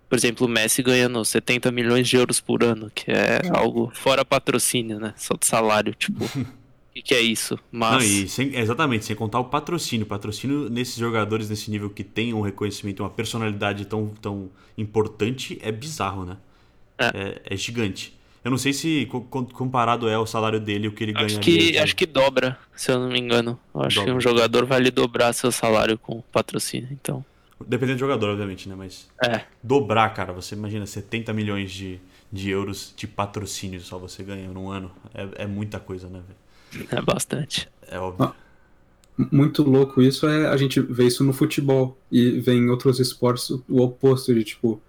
[0.09, 4.25] por exemplo, o Messi ganhando 70 milhões de euros por ano, que é algo fora
[4.25, 5.13] patrocínio, né?
[5.17, 6.25] Só de salário, tipo.
[6.97, 7.59] O que, é isso?
[7.73, 7.93] Mas...
[7.93, 10.07] Não, e sem, exatamente, sem contar o patrocínio.
[10.07, 15.73] Patrocínio nesses jogadores nesse nível que tem um reconhecimento, uma personalidade tão, tão importante, é
[15.73, 16.37] bizarro, né?
[16.97, 17.07] É.
[17.07, 18.15] é, é gigante.
[18.45, 19.09] Eu não sei se
[19.55, 21.25] comparado é o salário dele o que ele ganha.
[21.25, 23.59] Acho que, acho que dobra, se eu não me engano.
[23.75, 24.13] Eu acho dobra.
[24.13, 27.25] que um jogador vai lhe dobrar seu salário com patrocínio, então.
[27.67, 28.75] Dependendo do jogador, obviamente, né?
[28.77, 29.09] Mas.
[29.25, 29.41] É.
[29.63, 31.99] Dobrar, cara, você imagina 70 milhões de,
[32.31, 34.93] de euros de patrocínio só você ganha num ano.
[35.15, 36.44] É, é muita coisa, né, velho?
[36.91, 37.69] É bastante.
[37.89, 38.27] É óbvio.
[38.27, 38.35] Ah,
[39.31, 43.51] muito louco isso é a gente vê isso no futebol e vê em outros esportes
[43.51, 44.81] o oposto de tipo.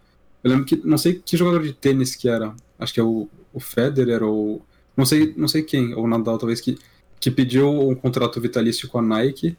[0.44, 0.76] Eu lembro que.
[0.84, 2.56] Não sei que jogador de tênis que era.
[2.80, 4.66] Acho que é o, o Federer ou.
[4.98, 6.78] Não sei, não sei quem, ou o Nadal talvez, que,
[7.20, 9.58] que pediu um contrato vitalício com a Nike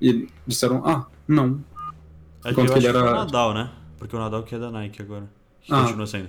[0.00, 1.64] e disseram, ah, não,
[2.44, 3.02] é que eu acho ele era...
[3.02, 3.70] que o Nadal, né?
[3.96, 5.24] Porque o Nadal que é da Nike agora.
[5.70, 5.82] Ah.
[5.82, 6.28] Continua sendo.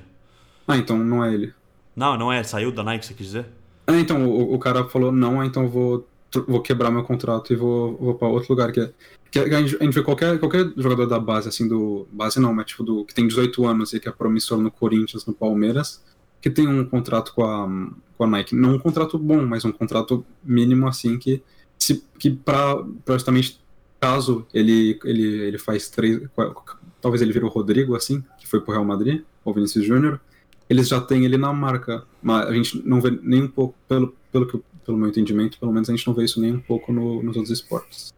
[0.66, 1.54] Ah, então não é ele.
[1.94, 2.42] Não, não é.
[2.42, 3.46] Saiu da Nike, você quis dizer?
[3.88, 6.08] Ah, então o, o cara falou, não, então vou,
[6.48, 8.72] vou quebrar meu contrato e vou, vou pra outro lugar.
[8.72, 8.94] Que, é,
[9.32, 12.08] que a, gente, a gente vê qualquer, qualquer jogador da base, assim, do.
[12.12, 15.26] Base não, mas tipo, do, que tem 18 anos e que é promissor no Corinthians,
[15.26, 16.04] no Palmeiras,
[16.42, 17.68] que tem um contrato com a,
[18.18, 18.56] com a Nike.
[18.56, 21.44] Não um contrato bom, mas um contrato mínimo, assim, que,
[21.78, 23.60] se, que pra, pra justamente
[24.00, 26.22] caso ele, ele, ele faz três.
[27.02, 30.20] Talvez ele vire o Rodrigo, assim, que foi pro Real Madrid, ou Vinícius Júnior.
[30.70, 32.04] Eles já têm ele na marca.
[32.22, 35.72] Mas a gente não vê nem um pouco, pelo, pelo, que, pelo meu entendimento, pelo
[35.72, 38.14] menos a gente não vê isso nem um pouco no, nos outros esportes.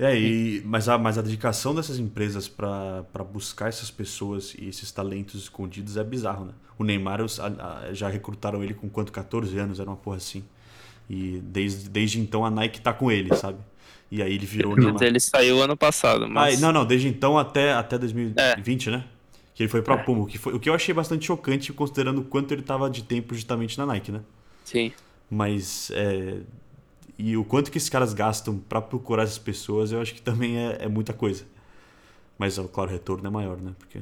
[0.00, 4.90] É, e, mas, a, mas a dedicação dessas empresas para buscar essas pessoas e esses
[4.90, 6.52] talentos escondidos é bizarro, né?
[6.78, 9.12] O Neymar os, a, a, já recrutaram ele com quanto?
[9.12, 10.42] 14 anos, era uma porra assim.
[11.08, 13.58] E desde, desde então a Nike tá com ele, sabe?
[14.10, 15.02] E aí ele virou Neymar.
[15.02, 16.56] Ele saiu ano passado, mas...
[16.56, 18.92] Ah, não, não, desde então até, até 2020, é.
[18.92, 19.04] né?
[19.60, 19.98] Que ele foi pra é.
[19.98, 20.22] Puma.
[20.22, 23.04] O que, foi, o que eu achei bastante chocante, considerando o quanto ele tava de
[23.04, 24.22] tempo justamente na Nike, né?
[24.64, 24.90] Sim.
[25.30, 26.40] Mas, é...
[27.18, 30.56] E o quanto que esses caras gastam para procurar essas pessoas, eu acho que também
[30.56, 31.44] é, é muita coisa.
[32.38, 33.72] Mas, claro, o retorno é maior, né?
[33.78, 33.98] Porque...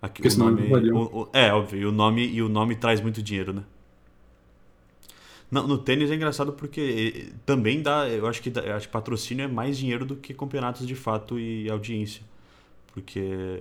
[0.00, 3.00] Aqui, Porque o nome, o, o, é, óbvio, e o nome, e o nome traz
[3.00, 3.64] muito dinheiro, né?
[5.50, 9.44] Não, no tênis é engraçado porque também dá, eu acho que, eu acho que patrocínio
[9.44, 12.22] é mais dinheiro do que campeonatos de fato e audiência.
[12.92, 13.60] Porque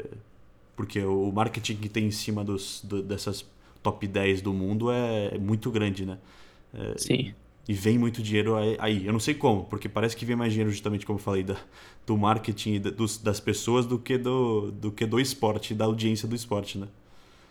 [0.80, 3.46] porque o marketing que tem em cima dos, do, dessas
[3.84, 6.18] top 10 do mundo é, é muito grande, né?
[6.74, 7.34] É, Sim.
[7.68, 9.06] E vem muito dinheiro aí.
[9.06, 11.58] Eu não sei como, porque parece que vem mais dinheiro justamente, como eu falei, da,
[12.08, 16.34] do marketing dos, das pessoas do que do, do que do esporte, da audiência do
[16.34, 16.88] esporte, né?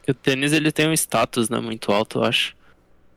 [0.09, 2.57] O tênis ele tem um status né, muito alto, eu acho.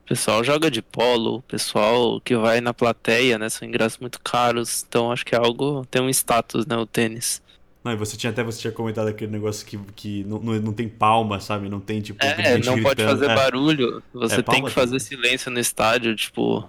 [0.03, 3.47] O pessoal joga de polo, o pessoal que vai na plateia, né?
[3.47, 5.85] São ingressos muito caros, então acho que é algo.
[5.89, 6.75] tem um status, né?
[6.75, 7.41] O tênis.
[7.83, 10.87] Não, e você tinha até você tinha comentado aquele negócio que, que não, não, tem
[10.87, 11.67] palma, sabe?
[11.67, 13.09] Não tem, tipo, É, gente não pode gritando.
[13.19, 13.35] fazer É.
[13.35, 14.03] barulho.
[14.13, 14.99] Você É, tem que fazer tem.
[14.99, 16.67] silêncio no estádio, tipo.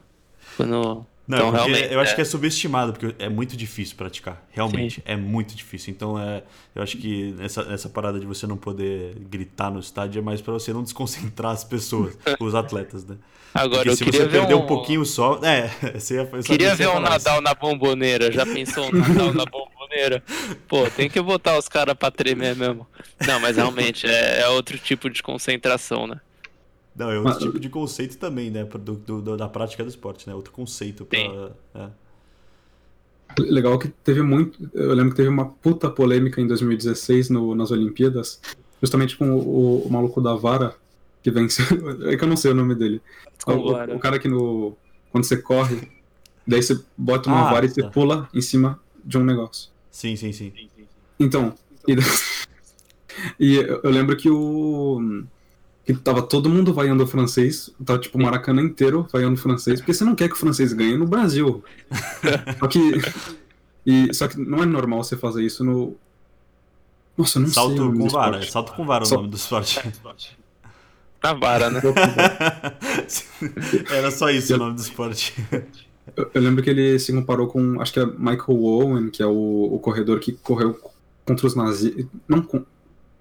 [0.57, 1.07] Quando.
[1.29, 2.15] Não, Então, realmente, eu acho é.
[2.17, 4.43] que é subestimado, porque é muito difícil praticar.
[4.51, 5.93] Realmente, é muito difícil.
[5.93, 6.43] Então, é,
[6.75, 10.41] eu acho que essa, essa parada de você não poder gritar no estádio é mais
[10.41, 13.17] pra você não desconcentrar as pessoas, os atletas, né?
[13.55, 15.39] Agora, Porque eu se queria você ver perder um, um pouquinho só.
[15.45, 17.01] É, você ia Queria ver um isso.
[17.03, 18.33] Nadal na bomboneira.
[18.33, 19.62] Já pensou um Nadal na bomboneira?
[20.69, 22.87] Pô, tem que botar os caras pra tremer mesmo.
[23.27, 26.21] Não, mas realmente é, é outro tipo de concentração, né?
[26.95, 28.65] Não, é outro Mas- tipo de conceito também, né?
[28.65, 30.35] Do, do- do- da prática do esporte, né?
[30.35, 31.19] Outro conceito pra.
[31.75, 31.89] É.
[33.39, 34.71] Legal que teve muito.
[34.75, 38.41] Eu lembro que teve uma puta polêmica em 2016 no, nas Olimpíadas,
[38.81, 40.75] justamente com o, o maluco da vara
[41.23, 41.65] que venceu.
[42.11, 43.01] É que eu não sei o nome dele.
[43.47, 44.77] O, o- o cara que no.
[45.11, 45.89] Quando você corre,
[46.47, 47.89] daí você bota uma Ah, vara e você tá.
[47.89, 49.71] pula em cima de um negócio.
[49.93, 50.53] Sim, sim, sim.
[51.21, 51.55] Então.
[51.87, 51.95] E,
[53.39, 55.25] e eu lembro que o.
[55.85, 59.81] Que tava todo mundo vaiando o francês, tava tipo o Maracanã inteiro vaiando o francês,
[59.81, 61.63] porque você não quer que o francês ganhe no Brasil.
[62.59, 62.93] só que.
[63.85, 65.95] E, só que não é normal você fazer isso no.
[67.19, 67.55] Nossa, eu não sei.
[67.55, 68.37] Salto nome com vara.
[68.37, 68.53] É esporte.
[68.53, 69.81] salto com vara o nome do esporte.
[71.23, 71.81] Na vara, né?
[73.91, 75.35] Era só isso o nome do esporte.
[76.17, 79.27] Eu, eu lembro que ele se comparou com, acho que é Michael Owen, que é
[79.27, 80.79] o, o corredor que correu
[81.25, 82.07] contra os nazistas.
[82.29, 82.47] Não,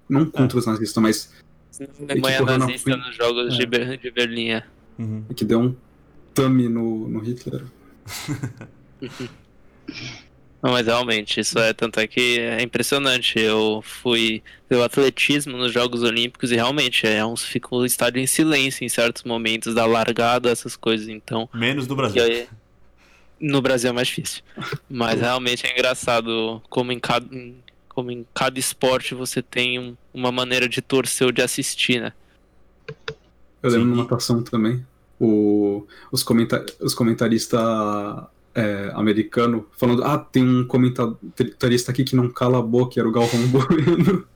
[0.10, 1.34] não contra os nazistas, mas
[2.10, 3.08] Alemanha correu na nazista frente.
[3.08, 3.66] nos Jogos de, É.
[3.66, 4.50] Ber- de Berlim.
[4.50, 4.64] é.
[5.00, 5.24] Uhum.
[5.36, 5.76] que deu um
[6.34, 7.64] tame no, no Hitler.
[10.64, 13.40] Não, mas realmente, isso é tanto é que é impressionante.
[13.40, 18.22] Eu fui ver o atletismo nos Jogos Olímpicos e realmente é um, fica o estádio
[18.22, 21.08] em silêncio em certos momentos da largada, essas coisas.
[21.08, 22.24] Então, Menos do e Brasil.
[22.24, 22.48] aí,
[23.42, 24.44] no Brasil é mais difícil.
[24.90, 27.28] Mas realmente é engraçado como em cada,
[27.90, 32.14] como em cada esporte você tem um- uma maneira de torcer ou de assistir, né?
[33.64, 33.96] Eu lembro Sim.
[33.96, 34.86] na natação também.
[35.20, 37.60] O, os, comenta os comentaristas
[38.56, 43.12] é, americanos falando: ah, tem um comentarista aqui que não cala a boca, era o
[43.12, 44.28] Galvão Bueno.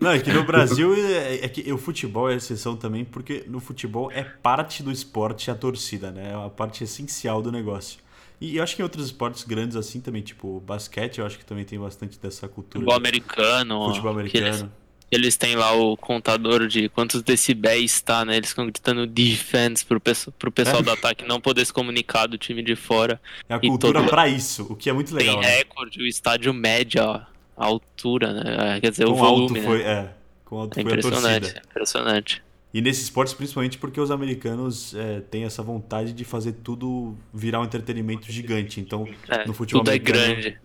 [0.00, 3.60] Não, é que no Brasil é, é que o futebol é exceção também, porque no
[3.60, 6.32] futebol é parte do esporte a torcida, né?
[6.32, 7.98] É uma parte essencial do negócio.
[8.40, 11.44] E eu acho que em outros esportes grandes assim também, tipo basquete, eu acho que
[11.44, 12.80] também tem bastante dessa cultura.
[12.84, 13.86] Futebol americano.
[13.88, 14.72] Futebol eles- americano.
[15.12, 18.36] Eles têm lá o contador de quantos decibéis tá, né?
[18.36, 20.82] Eles ficam gritando defense pro, pesso- pro pessoal É.
[20.84, 23.20] do ataque não poder se comunicar do time de fora.
[23.48, 25.40] É a cultura todo- pra isso, o que é muito legal.
[25.40, 25.56] Tem né?
[25.58, 27.20] recorde, o estádio média, ó,
[27.60, 28.76] a altura, né?
[28.78, 29.84] É, Quer dizer, o Com alto volume, foi, né?
[29.84, 31.54] é, com alto É foi a impressionante, torcida.
[31.54, 32.42] é impressionante.
[32.72, 37.60] E nesses esportes, principalmente porque os americanos é, têm essa vontade de fazer tudo virar
[37.60, 38.80] um entretenimento gigante.
[38.80, 40.60] Então, É, no futebol tudo é americano, grande.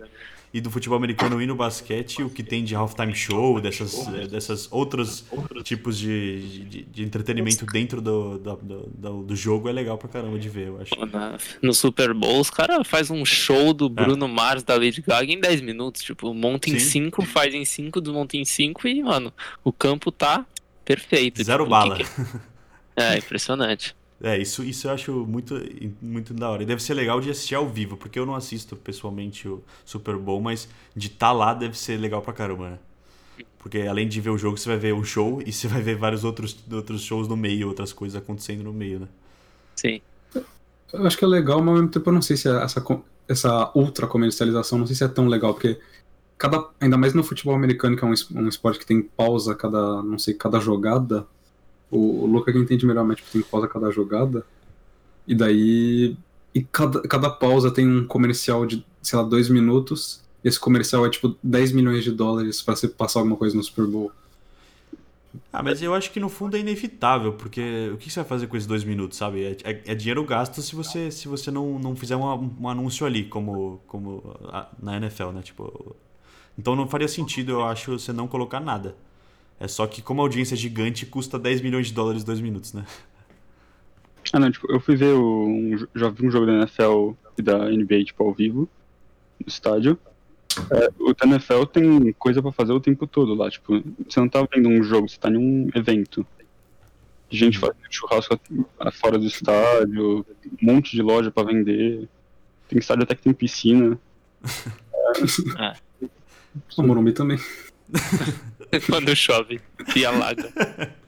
[0.56, 4.72] E do futebol americano e no basquete, o que tem de halftime show, dessas, dessas
[4.72, 5.26] outros
[5.66, 10.40] tipos de, de, de entretenimento dentro do, do, do, do jogo é legal pra caramba
[10.40, 10.96] de ver, eu acho.
[11.08, 13.90] Na- No Super Bowl, os caras fazem um show do É.
[13.90, 16.02] Bruno Mars, da Lady Gaga em 10 minutos.
[16.02, 17.10] Tipo, monta em Sim.
[17.10, 20.46] 5, faz em 5, desmonta em 5 e, mano, o campo tá
[20.86, 21.44] perfeito.
[21.44, 21.98] Zero tipo, o que bala.
[21.98, 22.06] que-
[22.96, 23.94] É, impressionante.
[24.22, 25.56] É, isso, isso eu acho muito,
[26.02, 26.64] muito da hora.
[26.64, 30.16] E deve ser legal de assistir ao vivo, porque eu não assisto pessoalmente o Super
[30.18, 32.80] Bowl, mas de estar lá deve ser legal pra caramba, né?
[33.60, 35.96] Porque além de ver o jogo, você vai ver um show e você vai ver
[35.96, 39.08] vários outros, outros shows no meio, outras coisas acontecendo no meio, né?
[39.76, 40.02] Sim.
[40.94, 42.84] Eu acho que é legal, mas ao mesmo tempo eu não sei se é essa,
[43.28, 45.80] essa ultra comercialização, não sei se é tão legal, porque
[46.38, 49.56] cada, ainda mais no futebol americano, que é um, um esporte que tem pausa a
[49.56, 51.28] cada, não sei, cada jogada.
[51.92, 54.46] O, o Luca que entende melhor, mas tipo, tem pausa cada jogada.
[55.28, 56.16] E daí.
[56.54, 60.22] E cada, cada pausa tem um comercial de, sei lá, dois minutos.
[60.44, 63.86] Esse comercial é tipo 10 milhões de dólares pra você passar alguma coisa no Super
[63.88, 64.12] Bowl.
[65.52, 68.48] Ah, mas eu acho que no fundo é inevitável, porque o que você vai fazer
[68.48, 69.44] com esses dois minutos, sabe?
[69.44, 73.06] É, é- é dinheiro gasto se você, se você não, não fizer um, um anúncio
[73.06, 75.42] ali, como, como a- na NFL, né?
[75.42, 75.96] Tipo,
[76.58, 78.96] então não faria sentido, eu acho, você não colocar nada.
[79.60, 82.74] É só que como a audiência é gigante, custa 10 milhões de dólares dois minutos,
[82.74, 82.86] né?
[84.34, 87.42] Ah, não, tipo, eu fui ver o, um, já vi um jogo da NFL e
[87.42, 88.68] da NBA, tipo, ao vivo,
[89.40, 89.98] no estádio.
[90.72, 94.28] É, o da NFL tem coisa pra fazer o tempo todo lá, tipo, você não
[94.28, 96.26] tá vendo um jogo, você tá em um evento.
[97.30, 98.40] Gente fazendo churrasco
[98.80, 100.26] a- fora do estádio,
[100.62, 102.08] um monte de loja pra vender.
[102.68, 103.98] Tem estádio até que tem piscina.
[106.78, 107.38] O Morumbi também.
[108.90, 109.62] Quando chove
[109.96, 110.52] e alaga.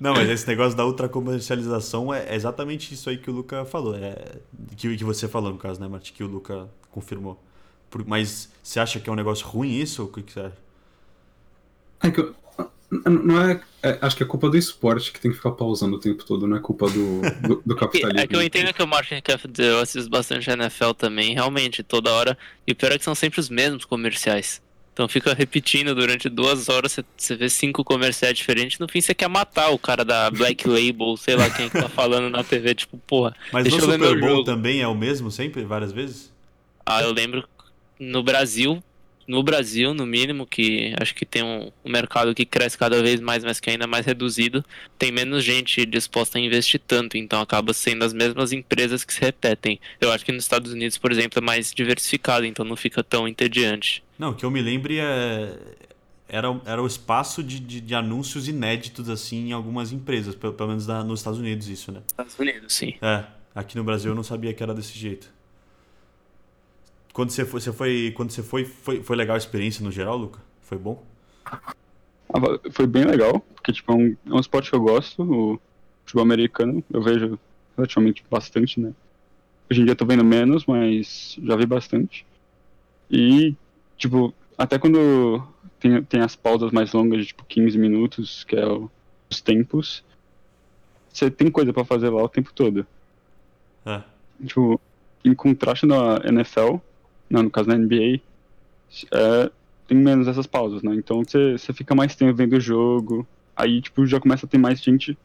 [0.00, 3.94] Não, mas esse negócio da ultra comercialização é exatamente isso aí que o Luca falou.
[3.96, 4.16] É,
[4.76, 6.12] que, que você falou, no caso, né, Marti?
[6.12, 7.40] Que o Luca confirmou.
[7.88, 10.02] Por, mas você acha que é um negócio ruim isso?
[10.02, 10.56] Ou o que, que você acha?
[12.02, 12.34] É que eu-
[12.90, 16.00] não é, é- Acho que é culpa do esporte que tem que ficar pausando o
[16.00, 18.20] tempo todo, não é culpa do, do, do capitalismo.
[18.20, 21.82] É que eu entendo que o Martin quer dizer, eu assisto bastante NFL também, realmente,
[21.82, 22.36] toda hora.
[22.66, 24.60] E o pior é que são sempre os mesmos comerciais.
[24.92, 29.28] Então fica repetindo durante duas horas, você, vê cinco comerciais diferentes, no fim você quer
[29.28, 32.98] matar o cara da Black Label, sei lá quem que tá falando na TV, tipo,
[32.98, 33.34] porra.
[33.50, 36.30] Mas Deixa no eu Super Bowl também é o mesmo sempre, várias vezes?
[36.84, 37.48] Ah, eu lembro
[37.98, 38.82] no Brasil,
[39.26, 43.20] no Brasil, no mínimo, que acho que tem um, um mercado que cresce cada vez
[43.20, 44.64] mais, mas que ainda é mais reduzido,
[44.98, 49.20] tem menos gente disposta a investir tanto, então acaba sendo as mesmas empresas que se
[49.20, 49.78] repetem.
[50.00, 53.26] Eu acho que nos Estados Unidos, por exemplo, é mais diversificado, então não fica tão
[53.28, 54.02] entediante.
[54.18, 55.56] Não, que eu me lembre é.
[56.28, 60.70] Era, era o espaço de, de, de anúncios inéditos, assim, em algumas empresas, pelo, pelo
[60.70, 62.00] menos na- nos Estados Unidos, isso, né?
[62.06, 62.94] Estados Unidos, sim.
[63.02, 65.28] É, aqui no Brasil eu não sabia que era desse jeito.
[67.12, 70.16] Quando você foi, você foi, quando você foi, foi, foi legal a experiência no geral,
[70.16, 70.40] Luca?
[70.62, 71.04] Foi bom?
[71.44, 71.60] Ah,
[72.70, 75.60] Foi bem legal, porque tipo, é um, é um esporte que eu gosto, o
[76.04, 77.38] futebol americano, eu vejo
[77.76, 78.92] relativamente bastante, né?
[79.70, 82.24] Hoje em dia eu tô vendo menos, mas já vi bastante.
[83.10, 83.54] E,
[83.98, 85.42] tipo, até quando
[85.78, 88.90] tem, tem as pausas mais longas de tipo 15 minutos, que é o-
[89.30, 90.02] os tempos,
[91.12, 92.86] você tem coisa pra fazer lá o tempo todo.
[93.84, 94.02] É.
[94.46, 94.80] Tipo,
[95.24, 96.76] em contraste na NFL,
[97.40, 98.20] no caso na NBA,
[99.10, 99.50] é,
[99.86, 100.94] tem menos essas pausas, né?
[100.94, 103.26] Então você fica mais tempo vendo o jogo,
[103.56, 105.16] aí tipo já começa a ter mais gente,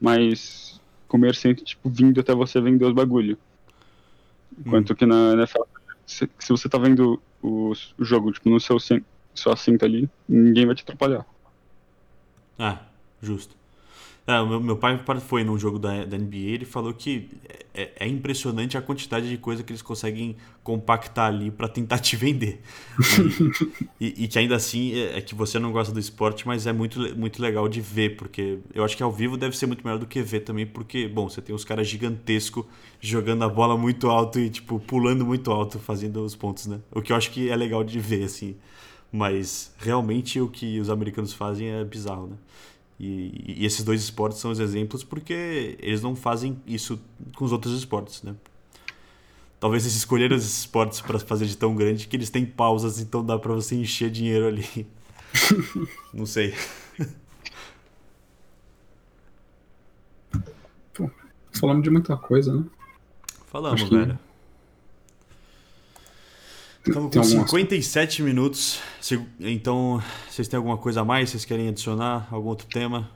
[0.00, 3.38] mais comerciante tipo vindo até você vender os bagulho.
[4.58, 5.62] Enquanto que na NFL,
[6.06, 8.76] se, se você tá vendo o, o jogo tipo no seu
[9.52, 11.24] assento ali, ninguém vai te atrapalhar.
[12.58, 12.78] Ah,
[13.22, 13.56] justo.
[14.26, 17.28] O meu, meu pai foi num jogo da, da NBA ele falou que
[17.74, 22.16] é, é impressionante a quantidade de coisa que eles conseguem compactar ali pra tentar te
[22.16, 22.60] vender.
[24.00, 26.72] E, e- que ainda assim é, é que você não gosta do esporte, mas é
[26.72, 29.98] muito, muito legal de ver, porque eu acho que ao vivo deve ser muito melhor
[29.98, 32.64] do que ver também, porque, bom, você tem os caras gigantescos
[33.00, 36.80] jogando a bola muito alto e, tipo, pulando muito alto, fazendo os pontos, né?
[36.92, 38.56] O que eu acho que é legal de ver, assim.
[39.12, 42.36] Mas realmente o que os americanos fazem é bizarro, né?
[42.98, 47.00] E, e esses dois esportes são os exemplos porque eles não fazem isso
[47.34, 48.34] com os outros esportes, né?
[49.58, 53.24] Talvez eles escolheram esses esportes para fazer de tão grande que eles têm pausas, então
[53.24, 54.86] dá para você encher dinheiro ali.
[56.12, 56.54] não sei.
[61.58, 62.64] Falamos de muita coisa, né?
[63.46, 64.18] Falamos, Acho que- velho.
[66.86, 68.78] Estamos com algum 57 minutos.
[69.40, 71.30] Então, vocês têm alguma coisa a mais?
[71.30, 72.28] Vocês querem adicionar?
[72.30, 73.10] Algum outro tema?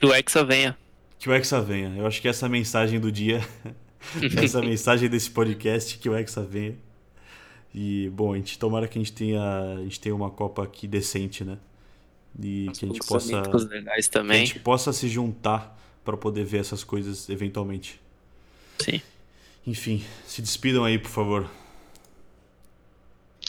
[0.00, 0.76] Que o Hexa venha.
[1.18, 1.94] Que o Hexa venha.
[1.96, 3.46] Eu acho que essa é a mensagem do dia.
[4.42, 6.76] essa é a mensagem desse podcast, que o Hexa venha.
[7.74, 10.86] E, bom, a gente tomara que a gente tenha, a gente tenha uma Copa aqui
[10.86, 11.58] decente, né?
[12.42, 14.46] E que a gente Os possa, legais que a também.
[14.46, 18.00] gente possa se juntar para poder ver essas coisas eventualmente.
[18.78, 19.02] Sim.
[19.66, 21.50] Enfim, se despidam aí, por favor.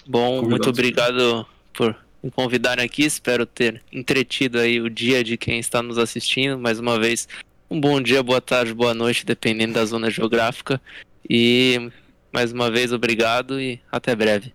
[0.08, 0.50] Bom, Convidados.
[0.50, 3.04] muito obrigado por me convidarem aqui.
[3.04, 6.58] Espero ter entretido aí o dia de quem está nos assistindo.
[6.58, 7.28] Mais uma vez,
[7.70, 10.82] um bom dia, boa tarde, boa noite, dependendo da zona geográfica.
[11.30, 11.92] E
[12.32, 14.54] mais uma vez, obrigado e até breve.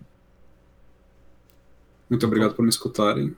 [2.09, 3.35] Muito obrigado por me escutarem.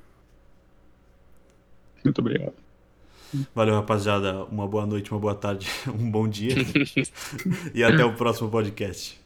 [2.04, 2.54] Muito obrigado.
[3.54, 4.44] Valeu, rapaziada.
[4.44, 6.54] Uma boa noite, uma boa tarde, um bom dia.
[7.74, 9.20] e até o próximo podcast.